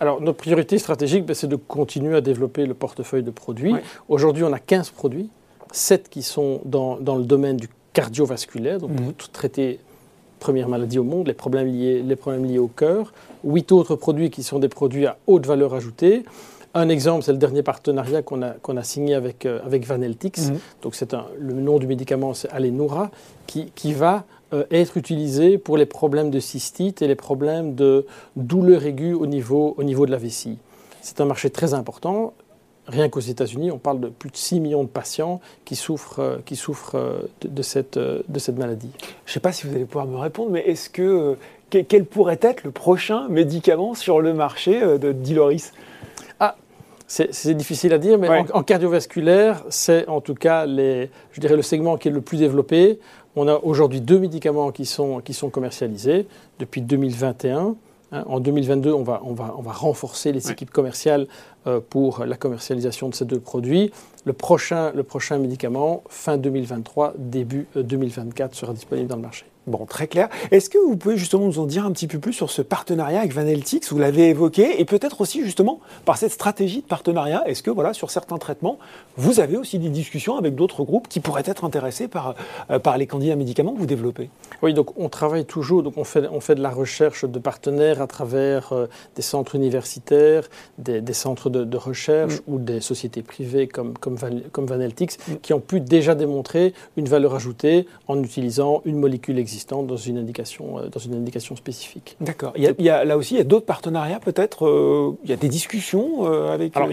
Alors, 0.00 0.20
notre 0.20 0.38
priorité 0.38 0.78
stratégique, 0.78 1.24
ben, 1.24 1.34
c'est 1.34 1.48
de 1.48 1.56
continuer 1.56 2.16
à 2.16 2.20
développer 2.20 2.66
le 2.66 2.74
portefeuille 2.74 3.24
de 3.24 3.30
produits. 3.30 3.74
Aujourd'hui, 4.08 4.44
on 4.44 4.52
a 4.52 4.60
15 4.60 4.90
produits, 4.90 5.28
7 5.72 6.08
qui 6.08 6.22
sont 6.22 6.60
dans, 6.64 6.96
dans 6.96 7.16
le 7.16 7.24
domaine 7.24 7.56
du 7.56 7.68
cardiovasculaire, 7.98 8.78
donc 8.78 8.92
pour 8.94 9.06
mhm. 9.06 9.12
traiter 9.32 9.80
première 10.38 10.68
maladie 10.68 11.00
au 11.00 11.02
monde, 11.02 11.26
les 11.26 11.34
problèmes 11.34 11.66
liés, 11.66 12.00
les 12.00 12.14
problèmes 12.14 12.44
liés 12.44 12.60
au 12.60 12.68
cœur. 12.68 13.12
Huit 13.42 13.72
autres 13.72 13.96
produits 13.96 14.30
qui 14.30 14.44
sont 14.44 14.60
des 14.60 14.68
produits 14.68 15.06
à 15.06 15.16
haute 15.26 15.46
valeur 15.46 15.74
ajoutée. 15.74 16.22
Un 16.74 16.90
exemple, 16.90 17.24
c'est 17.24 17.32
le 17.32 17.38
dernier 17.38 17.64
partenariat 17.64 18.22
qu'on 18.22 18.40
a, 18.42 18.50
qu'on 18.50 18.76
a 18.76 18.84
signé 18.84 19.16
avec, 19.16 19.46
euh, 19.46 19.58
avec 19.66 19.84
Vaneltix. 19.84 20.50
Mhm. 20.50 20.58
Donc, 20.82 20.94
c'est 20.94 21.12
le 21.40 21.54
nom 21.54 21.80
du 21.80 21.88
médicament, 21.88 22.34
c'est 22.34 22.48
Alenura, 22.50 23.10
qui, 23.48 23.72
qui 23.74 23.94
va 23.94 24.22
euh, 24.52 24.62
être 24.70 24.96
utilisé 24.96 25.58
pour 25.58 25.76
les 25.76 25.86
problèmes 25.86 26.30
de 26.30 26.38
cystite 26.38 27.02
et 27.02 27.08
les 27.08 27.16
problèmes 27.16 27.74
de 27.74 28.06
douleurs 28.36 28.86
aiguës 28.86 29.16
au 29.18 29.26
niveau, 29.26 29.74
au 29.76 29.82
niveau 29.82 30.06
de 30.06 30.12
la 30.12 30.18
vessie. 30.18 30.58
C'est 31.00 31.20
un 31.20 31.24
marché 31.24 31.50
très 31.50 31.74
important. 31.74 32.32
Rien 32.88 33.10
qu'aux 33.10 33.20
États-Unis, 33.20 33.70
on 33.70 33.76
parle 33.76 34.00
de 34.00 34.08
plus 34.08 34.30
de 34.30 34.36
6 34.36 34.60
millions 34.60 34.82
de 34.82 34.88
patients 34.88 35.40
qui 35.66 35.76
souffrent, 35.76 36.20
euh, 36.20 36.36
qui 36.46 36.56
souffrent 36.56 36.94
euh, 36.94 37.20
de, 37.42 37.62
cette, 37.62 37.98
euh, 37.98 38.22
de 38.28 38.38
cette 38.38 38.56
maladie. 38.56 38.90
Je 39.26 39.30
ne 39.30 39.34
sais 39.34 39.40
pas 39.40 39.52
si 39.52 39.66
vous 39.66 39.74
allez 39.74 39.84
pouvoir 39.84 40.06
me 40.06 40.16
répondre, 40.16 40.50
mais 40.50 40.60
est-ce 40.60 40.88
que 40.88 41.36
quel 41.70 42.06
pourrait 42.06 42.38
être 42.40 42.64
le 42.64 42.70
prochain 42.70 43.28
médicament 43.28 43.92
sur 43.92 44.22
le 44.22 44.32
marché 44.32 44.80
de 44.80 45.12
Diloris? 45.12 45.74
Ah, 46.40 46.56
c'est 47.06 47.54
difficile 47.54 47.92
à 47.92 47.98
dire, 47.98 48.18
mais 48.18 48.28
en, 48.54 48.62
cardiovasculaire, 48.62 49.62
c'est 49.68 50.08
en 50.08 50.22
tout 50.22 50.32
cas 50.32 50.64
les, 50.64 51.10
je 51.32 51.42
dirais 51.42 51.56
le 51.56 51.62
segment 51.62 51.98
qui 51.98 52.08
est 52.08 52.10
le 52.10 52.22
plus 52.22 52.38
développé. 52.38 53.00
On 53.36 53.48
a 53.48 53.56
aujourd'hui 53.56 54.00
deux 54.00 54.18
médicaments 54.18 54.72
qui 54.72 54.86
sont, 54.86 55.20
qui 55.20 55.34
sont 55.34 55.50
commercialisés 55.50 56.26
depuis 56.58 56.80
2021. 56.80 57.76
Hein, 58.12 58.24
en 58.26 58.40
2022, 58.40 58.92
on 58.92 59.02
va, 59.02 59.20
on 59.24 59.34
va, 59.34 59.54
on 59.56 59.62
va 59.62 59.72
renforcer 59.72 60.32
les 60.32 60.50
équipes 60.50 60.70
commerciales 60.70 61.26
euh, 61.66 61.80
pour 61.80 62.24
la 62.24 62.36
commercialisation 62.36 63.08
de 63.08 63.14
ces 63.14 63.24
deux 63.24 63.40
produits. 63.40 63.92
Le 64.24 64.32
prochain, 64.32 64.92
le 64.94 65.02
prochain 65.02 65.38
médicament, 65.38 66.02
fin 66.08 66.38
2023, 66.38 67.14
début 67.18 67.66
2024, 67.74 68.50
euh, 68.50 68.54
sera 68.54 68.72
disponible 68.72 69.08
dans 69.08 69.16
le 69.16 69.22
marché. 69.22 69.44
Bon, 69.68 69.84
très 69.84 70.06
clair. 70.06 70.30
Est-ce 70.50 70.70
que 70.70 70.78
vous 70.78 70.96
pouvez 70.96 71.18
justement 71.18 71.44
nous 71.44 71.58
en 71.58 71.66
dire 71.66 71.84
un 71.84 71.92
petit 71.92 72.06
peu 72.06 72.18
plus 72.18 72.32
sur 72.32 72.50
ce 72.50 72.62
partenariat 72.62 73.18
avec 73.18 73.34
Vaneltix? 73.34 73.92
Vous 73.92 73.98
l'avez 73.98 74.30
évoqué, 74.30 74.80
et 74.80 74.86
peut-être 74.86 75.20
aussi 75.20 75.44
justement 75.44 75.80
par 76.06 76.16
cette 76.16 76.32
stratégie 76.32 76.80
de 76.80 76.86
partenariat, 76.86 77.42
est-ce 77.46 77.62
que 77.62 77.70
voilà, 77.70 77.92
sur 77.92 78.10
certains 78.10 78.38
traitements, 78.38 78.78
vous 79.18 79.40
avez 79.40 79.58
aussi 79.58 79.78
des 79.78 79.90
discussions 79.90 80.38
avec 80.38 80.54
d'autres 80.54 80.84
groupes 80.84 81.06
qui 81.06 81.20
pourraient 81.20 81.42
être 81.44 81.66
intéressés 81.66 82.08
par, 82.08 82.34
euh, 82.70 82.78
par 82.78 82.96
les 82.96 83.06
candidats 83.06 83.36
médicaments 83.36 83.74
que 83.74 83.78
vous 83.78 83.86
développez? 83.86 84.30
Oui, 84.62 84.72
donc 84.72 84.98
on 84.98 85.10
travaille 85.10 85.44
toujours, 85.44 85.82
donc 85.82 85.98
on 85.98 86.04
fait, 86.04 86.26
on 86.32 86.40
fait 86.40 86.54
de 86.54 86.62
la 86.62 86.70
recherche 86.70 87.26
de 87.26 87.38
partenaires 87.38 88.00
à 88.00 88.06
travers 88.06 88.72
euh, 88.72 88.86
des 89.16 89.22
centres 89.22 89.54
universitaires, 89.54 90.48
des, 90.78 91.12
centres 91.12 91.50
de, 91.50 91.76
recherche 91.76 92.38
mm. 92.38 92.42
ou 92.46 92.58
des 92.58 92.80
sociétés 92.80 93.22
privées 93.22 93.68
comme, 93.68 93.98
comme, 93.98 94.16
comme 94.50 94.64
Vaneltix, 94.64 95.18
mm. 95.18 95.34
qui 95.42 95.52
ont 95.52 95.60
pu 95.60 95.80
déjà 95.80 96.14
démontrer 96.14 96.72
une 96.96 97.06
valeur 97.06 97.34
ajoutée 97.34 97.86
en 98.06 98.22
utilisant 98.22 98.80
une 98.86 98.96
molécule 98.96 99.38
existante 99.38 99.57
dans 99.66 99.96
une 99.96 100.18
indication, 100.18 100.78
euh, 100.78 100.88
dans 100.88 101.00
une 101.00 101.14
indication 101.14 101.56
spécifique. 101.56 102.16
D'accord. 102.20 102.52
Il, 102.56 102.62
y 102.78 102.88
a, 102.88 103.04
là 103.04 103.16
aussi, 103.16 103.34
il 103.34 103.38
y 103.38 103.40
a 103.40 103.44
d'autres 103.44 103.66
partenariats 103.66 104.20
peut-être 104.20 104.66
euh, 104.66 105.16
Il 105.24 105.30
y 105.30 105.32
a 105.32 105.36
des 105.36 105.48
discussions 105.48 106.26
euh, 106.26 106.52
avec 106.52 106.76
Alors, 106.76 106.90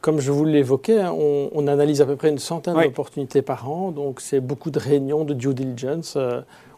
Comme 0.00 0.20
je 0.20 0.32
vous 0.32 0.44
l'évoquais, 0.44 1.00
hein, 1.00 1.12
on, 1.12 1.66
analyse 1.66 2.00
à 2.00 2.06
peu 2.06 2.16
près 2.16 2.30
une 2.30 2.38
centaine 2.38 2.74
d'opportunités 2.74 3.42
par 3.42 3.70
an, 3.70 3.90
donc 3.90 4.20
c'est 4.20 4.40
beaucoup 4.40 4.70
de 4.70 4.78
réunions 4.78 5.24
de 5.24 5.34
due 5.34 5.54
diligence. 5.54 6.16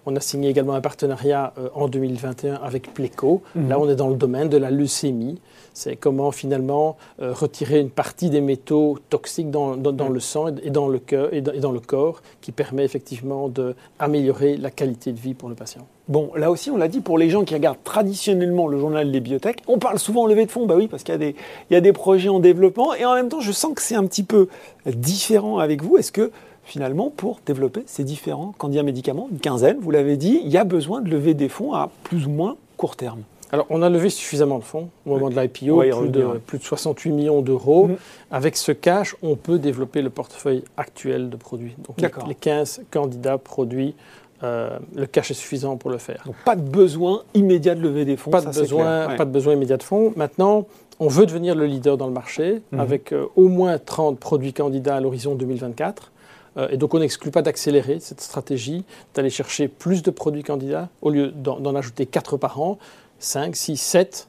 on 0.06 0.16
a 0.16 0.20
signé 0.20 0.48
également 0.48 0.74
un 0.74 0.80
partenariat 0.80 1.52
en 1.74 1.88
2021 1.88 2.54
avec 2.54 2.94
Pleco. 2.94 3.42
Mhm. 3.54 3.68
Là, 3.68 3.78
on 3.78 3.88
est 3.88 3.96
dans 3.96 4.08
le 4.08 4.16
domaine 4.16 4.48
de 4.48 4.56
la 4.56 4.70
leucémie. 4.70 5.40
C'est 5.74 5.96
comment 5.96 6.30
finalement 6.32 6.96
euh, 7.20 7.32
retirer 7.32 7.80
une 7.80 7.90
partie 7.90 8.30
des 8.30 8.40
métaux 8.40 8.98
toxiques 9.08 9.50
dans, 9.50 9.74
le 9.74 10.20
sang 10.20 10.48
et 10.62 10.70
dans 10.70 10.88
le, 10.88 11.00
et 11.32 11.40
dans, 11.40 11.72
le 11.72 11.80
corps, 11.80 12.22
qui 12.40 12.52
permet 12.52 12.84
effectivement 12.84 13.48
d'améliorer 13.48 14.56
la 14.56 14.70
qualité 14.70 15.12
de 15.12 15.18
vie 15.18 15.34
pour 15.34 15.48
le 15.48 15.54
patient. 15.54 15.86
Bon, 16.08 16.32
là 16.34 16.50
aussi, 16.50 16.70
on 16.70 16.76
l'a 16.76 16.88
dit, 16.88 17.00
pour 17.00 17.18
les 17.18 17.30
gens 17.30 17.44
qui 17.44 17.54
regardent 17.54 17.82
traditionnellement 17.84 18.66
le 18.66 18.78
journal 18.78 19.12
des 19.12 19.20
biotech, 19.20 19.62
on 19.68 19.78
parle 19.78 19.98
souvent 19.98 20.26
levée 20.26 20.44
de 20.44 20.50
fonds, 20.50 20.66
bah 20.66 20.74
oui, 20.76 20.88
parce 20.88 21.04
qu'il 21.04 21.22
y, 21.22 21.34
y, 21.72 21.76
a 21.76 21.80
des 21.80 21.92
projets 21.92 22.28
en 22.28 22.40
développement, 22.40 22.94
et 22.94 23.04
en 23.04 23.14
même 23.14 23.28
temps, 23.28 23.40
je 23.40 23.52
sens 23.52 23.74
que 23.74 23.82
c'est 23.82 23.94
un 23.94 24.04
petit 24.06 24.24
peu 24.24 24.48
différent 24.86 25.58
avec 25.58 25.84
vous. 25.84 25.98
Est-ce 25.98 26.10
que 26.10 26.32
finalement, 26.64 27.10
pour 27.14 27.40
développer 27.46 27.82
ces 27.86 28.04
différents 28.04 28.54
candidats 28.56 28.82
médicaments, 28.82 29.28
une 29.30 29.40
quinzaine, 29.40 29.78
vous 29.80 29.90
l'avez 29.90 30.16
dit, 30.16 30.40
il 30.44 30.50
y 30.50 30.56
a 30.56 30.64
besoin 30.64 31.00
de 31.00 31.10
lever 31.10 31.34
des 31.34 31.48
fonds 31.48 31.74
à 31.74 31.90
plus 32.04 32.26
ou 32.26 32.30
moins 32.30 32.56
court 32.76 32.96
terme? 32.96 33.22
Alors, 33.52 33.66
on 33.68 33.82
a 33.82 33.88
levé 33.88 34.10
suffisamment 34.10 34.58
de 34.58 34.64
fonds 34.64 34.90
au 35.06 35.10
moment 35.10 35.28
de 35.28 35.40
l'IPO, 35.40 35.80
plus, 35.80 36.08
de, 36.08 36.38
plus 36.46 36.58
de 36.58 36.62
68 36.62 37.10
millions 37.10 37.42
d'euros. 37.42 37.88
Mm. 37.88 37.96
Avec 38.30 38.56
ce 38.56 38.72
cash, 38.72 39.16
on 39.22 39.34
peut 39.34 39.58
développer 39.58 40.02
le 40.02 40.10
portefeuille 40.10 40.62
actuel 40.76 41.30
de 41.30 41.36
produits. 41.36 41.74
Donc, 41.86 41.96
les 42.28 42.34
15 42.34 42.82
candidats 42.90 43.38
produits 43.38 43.94
euh, 44.42 44.78
le 44.94 45.04
cash 45.04 45.30
est 45.30 45.34
suffisant 45.34 45.76
pour 45.76 45.90
le 45.90 45.98
faire. 45.98 46.22
Donc 46.24 46.34
pas 46.46 46.56
de 46.56 46.62
besoin 46.62 47.24
immédiat 47.34 47.74
de 47.74 47.82
lever 47.82 48.06
des 48.06 48.16
fonds. 48.16 48.30
Pas, 48.30 48.40
de, 48.40 48.46
besoin, 48.46 49.14
pas 49.14 49.26
de 49.26 49.30
besoin 49.30 49.52
immédiat 49.52 49.76
de 49.76 49.82
fonds. 49.82 50.14
Maintenant, 50.16 50.66
on 50.98 51.08
veut 51.08 51.26
devenir 51.26 51.54
le 51.54 51.66
leader 51.66 51.98
dans 51.98 52.06
le 52.06 52.12
marché 52.14 52.62
mm-hmm. 52.72 52.80
avec 52.80 53.12
euh, 53.12 53.26
au 53.36 53.48
moins 53.48 53.76
30 53.76 54.18
produits 54.18 54.54
candidats 54.54 54.96
à 54.96 55.00
l'horizon 55.00 55.34
2024. 55.34 56.10
Euh, 56.56 56.68
et 56.70 56.78
donc 56.78 56.94
on 56.94 57.00
n'exclut 57.00 57.30
pas 57.30 57.42
d'accélérer 57.42 57.98
cette 58.00 58.22
stratégie, 58.22 58.84
d'aller 59.14 59.28
chercher 59.28 59.68
plus 59.68 60.02
de 60.02 60.10
produits 60.10 60.42
candidats 60.42 60.88
au 61.02 61.10
lieu 61.10 61.28
d'en 61.28 61.74
ajouter 61.74 62.06
4 62.06 62.38
par 62.38 62.60
an. 62.62 62.78
5, 63.20 63.54
6, 63.54 63.76
7. 63.76 64.28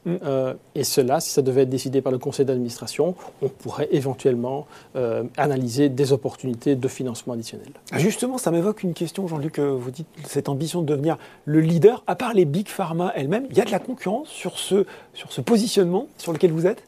et 0.74 0.84
cela, 0.84 1.20
si 1.20 1.30
ça 1.30 1.42
devait 1.42 1.62
être 1.62 1.70
décidé 1.70 2.00
par 2.02 2.12
le 2.12 2.18
conseil 2.18 2.46
d'administration, 2.46 3.14
on 3.40 3.48
pourrait 3.48 3.88
éventuellement 3.90 4.66
euh, 4.94 5.24
analyser 5.36 5.88
des 5.88 6.12
opportunités 6.12 6.76
de 6.76 6.88
financement 6.88 7.34
additionnel. 7.34 7.68
Ah, 7.90 7.98
justement, 7.98 8.38
ça 8.38 8.50
m'évoque 8.50 8.82
une 8.82 8.94
question, 8.94 9.26
Jean-Luc. 9.26 9.58
Euh, 9.58 9.70
vous 9.70 9.90
dites 9.90 10.06
cette 10.26 10.48
ambition 10.48 10.82
de 10.82 10.86
devenir 10.86 11.16
le 11.44 11.60
leader. 11.60 12.04
À 12.06 12.14
part 12.14 12.34
les 12.34 12.44
big 12.44 12.68
pharma 12.68 13.12
elles-mêmes, 13.16 13.46
il 13.50 13.56
y 13.56 13.60
a 13.60 13.64
de 13.64 13.70
la 13.70 13.78
concurrence 13.78 14.28
sur 14.28 14.58
ce, 14.58 14.84
sur 15.14 15.32
ce 15.32 15.40
positionnement 15.40 16.06
sur 16.18 16.32
lequel 16.32 16.52
vous 16.52 16.66
êtes? 16.66 16.82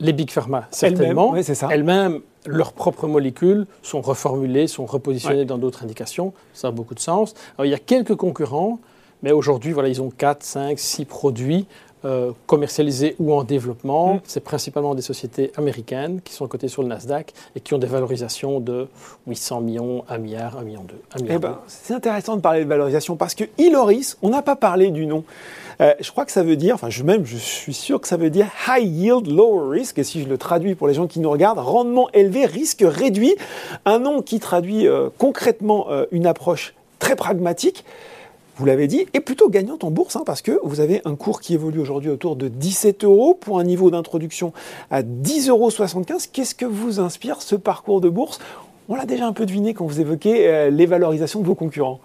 Les 0.00 0.12
big 0.12 0.30
pharma, 0.30 0.66
certainement. 0.70 1.34
Elles-mêmes, 1.70 2.20
leurs 2.46 2.72
propres 2.72 3.06
molécules 3.06 3.66
sont 3.82 4.00
reformulées, 4.00 4.66
sont 4.66 4.86
repositionnées 4.86 5.44
dans 5.44 5.58
d'autres 5.58 5.84
indications. 5.84 6.32
Ça 6.54 6.68
a 6.68 6.70
beaucoup 6.70 6.94
de 6.94 7.00
sens. 7.00 7.34
Alors, 7.56 7.66
il 7.66 7.70
y 7.70 7.74
a 7.74 7.78
quelques 7.78 8.16
concurrents 8.16 8.78
mais 9.22 9.32
aujourd'hui, 9.32 9.72
voilà, 9.72 9.88
ils 9.88 10.00
ont 10.00 10.10
4, 10.10 10.42
5, 10.42 10.78
6 10.78 11.04
produits 11.04 11.66
euh, 12.06 12.32
commercialisés 12.46 13.14
ou 13.18 13.34
en 13.34 13.44
développement. 13.44 14.14
Mm. 14.14 14.20
C'est 14.24 14.40
principalement 14.40 14.94
des 14.94 15.02
sociétés 15.02 15.52
américaines 15.58 16.22
qui 16.22 16.32
sont 16.32 16.48
cotées 16.48 16.68
sur 16.68 16.82
le 16.82 16.88
Nasdaq 16.88 17.34
et 17.54 17.60
qui 17.60 17.74
ont 17.74 17.78
des 17.78 17.86
valorisations 17.86 18.58
de 18.58 18.88
800 19.26 19.60
millions, 19.60 20.04
1 20.08 20.16
milliard, 20.16 20.56
1 20.56 20.62
million 20.62 20.82
2. 20.82 20.94
Eh 21.28 21.36
ben, 21.36 21.58
c'est 21.66 21.92
intéressant 21.92 22.36
de 22.36 22.40
parler 22.40 22.64
de 22.64 22.68
valorisation 22.70 23.16
parce 23.16 23.34
que 23.34 23.44
Iloris, 23.58 24.16
on 24.22 24.30
n'a 24.30 24.40
pas 24.40 24.56
parlé 24.56 24.90
du 24.90 25.04
nom. 25.04 25.24
Euh, 25.82 25.92
je 26.00 26.10
crois 26.10 26.24
que 26.24 26.32
ça 26.32 26.42
veut 26.42 26.56
dire, 26.56 26.74
enfin 26.74 26.88
je, 26.88 27.02
même 27.02 27.26
je 27.26 27.36
suis 27.36 27.74
sûr 27.74 28.00
que 28.00 28.08
ça 28.08 28.16
veut 28.16 28.30
dire 28.30 28.46
high 28.66 28.82
yield, 28.82 29.26
low 29.26 29.68
risk, 29.68 29.98
et 29.98 30.04
si 30.04 30.22
je 30.22 30.28
le 30.30 30.38
traduis 30.38 30.74
pour 30.74 30.88
les 30.88 30.94
gens 30.94 31.06
qui 31.06 31.20
nous 31.20 31.30
regardent, 31.30 31.58
rendement 31.58 32.08
élevé, 32.14 32.46
risque 32.46 32.82
réduit, 32.82 33.34
un 33.84 33.98
nom 33.98 34.22
qui 34.22 34.40
traduit 34.40 34.88
euh, 34.88 35.10
concrètement 35.18 35.88
une 36.12 36.26
approche 36.26 36.72
très 36.98 37.14
pragmatique. 37.14 37.84
Vous 38.60 38.66
l'avez 38.66 38.88
dit, 38.88 39.06
est 39.14 39.20
plutôt 39.20 39.48
gagnante 39.48 39.84
en 39.84 39.90
bourse, 39.90 40.16
hein, 40.16 40.22
parce 40.26 40.42
que 40.42 40.60
vous 40.62 40.80
avez 40.80 41.00
un 41.06 41.16
cours 41.16 41.40
qui 41.40 41.54
évolue 41.54 41.78
aujourd'hui 41.78 42.10
autour 42.10 42.36
de 42.36 42.48
17 42.48 43.04
euros 43.04 43.32
pour 43.32 43.58
un 43.58 43.64
niveau 43.64 43.90
d'introduction 43.90 44.52
à 44.90 45.02
10,75 45.02 45.48
euros. 45.48 45.70
Qu'est-ce 46.30 46.54
que 46.54 46.66
vous 46.66 47.00
inspire 47.00 47.40
ce 47.40 47.56
parcours 47.56 48.02
de 48.02 48.10
bourse? 48.10 48.38
On 48.90 48.96
l'a 48.96 49.06
déjà 49.06 49.26
un 49.26 49.32
peu 49.32 49.46
deviné 49.46 49.72
quand 49.72 49.86
vous 49.86 50.02
évoquez 50.02 50.46
euh, 50.46 50.68
les 50.68 50.84
valorisations 50.84 51.40
de 51.40 51.46
vos 51.46 51.54
concurrents. 51.54 52.00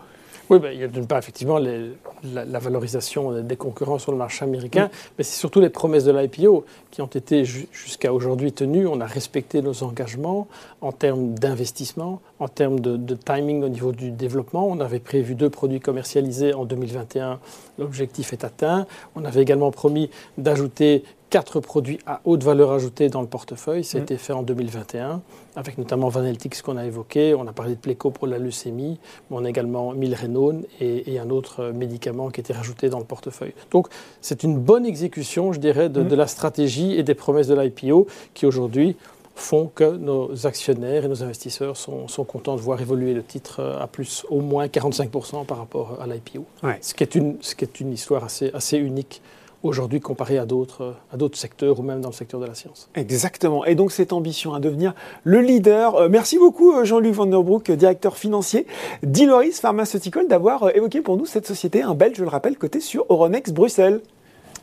Oui, 0.50 0.60
ben, 0.60 0.72
il 0.72 0.80
y 0.80 0.84
a 0.84 0.88
d'une 0.88 1.08
part 1.08 1.18
effectivement 1.18 1.58
la, 1.58 2.60
valorisation 2.60 3.42
des 3.42 3.56
concurrents 3.56 4.00
sur 4.00 4.12
le 4.12 4.18
marché 4.18 4.44
américain, 4.44 4.90
mais 5.18 5.24
c'est 5.24 5.40
surtout 5.40 5.60
les 5.60 5.70
promesses 5.70 6.04
de 6.04 6.12
l'IPO 6.12 6.66
qui 6.92 7.02
ont 7.02 7.08
été 7.08 7.46
jusqu'à 7.46 8.14
aujourd'hui 8.14 8.52
tenues. 8.52 8.88
On 8.88 9.02
a 9.02 9.06
respecté 9.06 9.62
nos 9.62 9.84
engagements 9.84 10.48
en 10.82 10.92
termes 10.92 11.34
d'investissement, 11.34 12.22
en 12.40 12.48
termes 12.48 12.80
de, 12.80 13.16
timing 13.16 13.64
au 13.64 13.70
niveau 13.70 13.92
du 13.92 14.12
développement. 14.12 14.68
On 14.68 14.80
avait 14.80 15.00
prévu 15.00 15.36
deux 15.36 15.50
produits 15.50 15.80
commercialisés 15.80 16.54
en 16.54 16.66
2021. 16.66 17.40
L'objectif 17.80 18.34
est 18.34 18.44
atteint. 18.44 18.86
On 19.16 19.26
avait 19.26 19.42
également 19.42 19.72
promis 19.72 20.10
d'ajouter 20.38 21.04
quatre 21.30 21.60
produits 21.60 22.00
à 22.06 22.22
haute 22.26 22.44
valeur 22.44 22.72
ajoutée 22.72 23.10
dans 23.10 23.22
le 23.22 23.28
portefeuille. 23.28 23.84
Ça 23.84 23.98
a 23.98 24.02
mm. 24.02 24.04
été 24.04 24.18
fait 24.18 24.34
en 24.34 24.44
2021, 24.44 25.22
avec 25.56 25.78
notamment 25.78 26.10
Vaneltix 26.10 26.62
qu'on 26.62 26.78
a 26.78 26.86
évoqué. 26.86 27.34
On 27.34 27.48
a 27.48 27.54
parlé 27.54 27.76
de 27.76 27.80
Pleco 27.80 28.12
pour 28.12 28.28
la 28.28 28.38
leucémie, 28.38 29.00
mais 29.30 29.38
on 29.38 29.46
a 29.46 29.50
également 29.50 29.94
Milrenone 29.94 30.64
et, 30.80 31.20
un 31.20 31.30
autre 31.30 31.72
médicament 31.72 32.30
qui 32.30 32.42
était 32.42 32.54
rajouté 32.54 32.90
dans 32.90 33.00
le 33.00 33.06
portefeuille. 33.06 33.54
Donc 33.72 33.88
c'est 34.22 34.44
une 34.44 34.60
bonne 34.60 34.86
exécution, 34.86 35.54
je 35.54 35.60
dirais, 35.60 35.90
de, 35.90 36.02
mm. 36.02 36.14
la 36.14 36.28
stratégie 36.28 36.94
et 36.94 37.04
des 37.04 37.16
promesses 37.16 37.48
de 37.48 37.56
l'IPO 37.56 38.08
qui 38.34 38.46
aujourd'hui 38.46 38.96
font 39.36 39.70
que 39.74 39.98
nos 39.98 40.48
actionnaires 40.48 41.06
et 41.06 41.08
nos 41.10 41.24
investisseurs 41.24 41.76
sont, 41.76 42.08
contents 42.26 42.56
de 42.56 42.62
voir 42.62 42.80
évoluer 42.82 43.14
le 43.14 43.24
titre 43.24 43.62
à 43.62 43.88
plus 43.88 44.26
au 44.30 44.40
moins 44.40 44.68
45% 44.68 45.46
par 45.46 45.58
rapport 45.58 45.98
à 46.02 46.08
l'IPO. 46.08 46.46
Ce, 46.82 46.94
qui 46.94 47.04
est 47.04 47.16
une, 47.16 47.38
ce 47.42 47.56
qui 47.56 47.66
est 47.66 47.80
une 47.82 47.92
histoire 47.92 48.24
assez, 48.24 48.50
assez 48.54 48.78
unique 48.78 49.22
aujourd'hui 49.66 50.00
comparé 50.00 50.38
à 50.38 50.46
d'autres, 50.46 50.96
à 51.12 51.18
d'autres 51.18 51.38
secteurs 51.38 51.80
ou 51.80 51.84
même 51.84 52.02
dans 52.02 52.10
le 52.10 52.14
secteur 52.14 52.40
de 52.40 52.46
la 52.46 52.56
science. 52.56 52.90
Exactement. 52.96 53.66
Et 53.66 53.76
donc 53.76 53.92
cette 53.92 54.14
ambition 54.14 54.54
à 54.54 54.60
devenir 54.60 54.94
le 55.24 55.42
leader. 55.42 55.96
Euh, 55.96 56.10
merci 56.10 56.38
beaucoup 56.38 56.74
euh, 56.74 56.86
Jean-Luc 56.86 57.14
Vanderbroek, 57.14 57.72
directeur 57.72 58.18
financier 58.18 58.66
d'Iloris 59.04 59.60
Pharmaceutical, 59.60 60.28
d'avoir 60.28 60.64
euh, 60.64 60.70
évoqué 60.76 61.02
pour 61.02 61.18
nous 61.18 61.26
cette 61.26 61.48
société, 61.48 61.82
un 61.82 61.96
Belge, 61.96 62.18
je 62.18 62.24
le 62.24 62.30
rappelle, 62.30 62.58
côté 62.58 62.80
sur 62.80 63.06
Euronext 63.10 63.54
Bruxelles. 63.54 64.02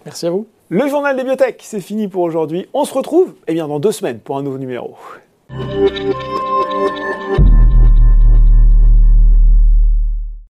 Merci 0.04 0.26
à 0.26 0.30
vous. 0.30 0.46
Le 0.68 0.88
journal 0.88 1.16
des 1.16 1.24
biotech, 1.24 1.60
c'est 1.62 1.80
fini 1.80 2.08
pour 2.08 2.22
aujourd'hui. 2.22 2.66
On 2.72 2.84
se 2.84 2.94
retrouve 2.94 3.34
eh 3.46 3.54
bien, 3.54 3.68
dans 3.68 3.78
deux 3.78 3.92
semaines 3.92 4.20
pour 4.20 4.38
un 4.38 4.42
nouveau 4.42 4.58
numéro. 4.58 4.96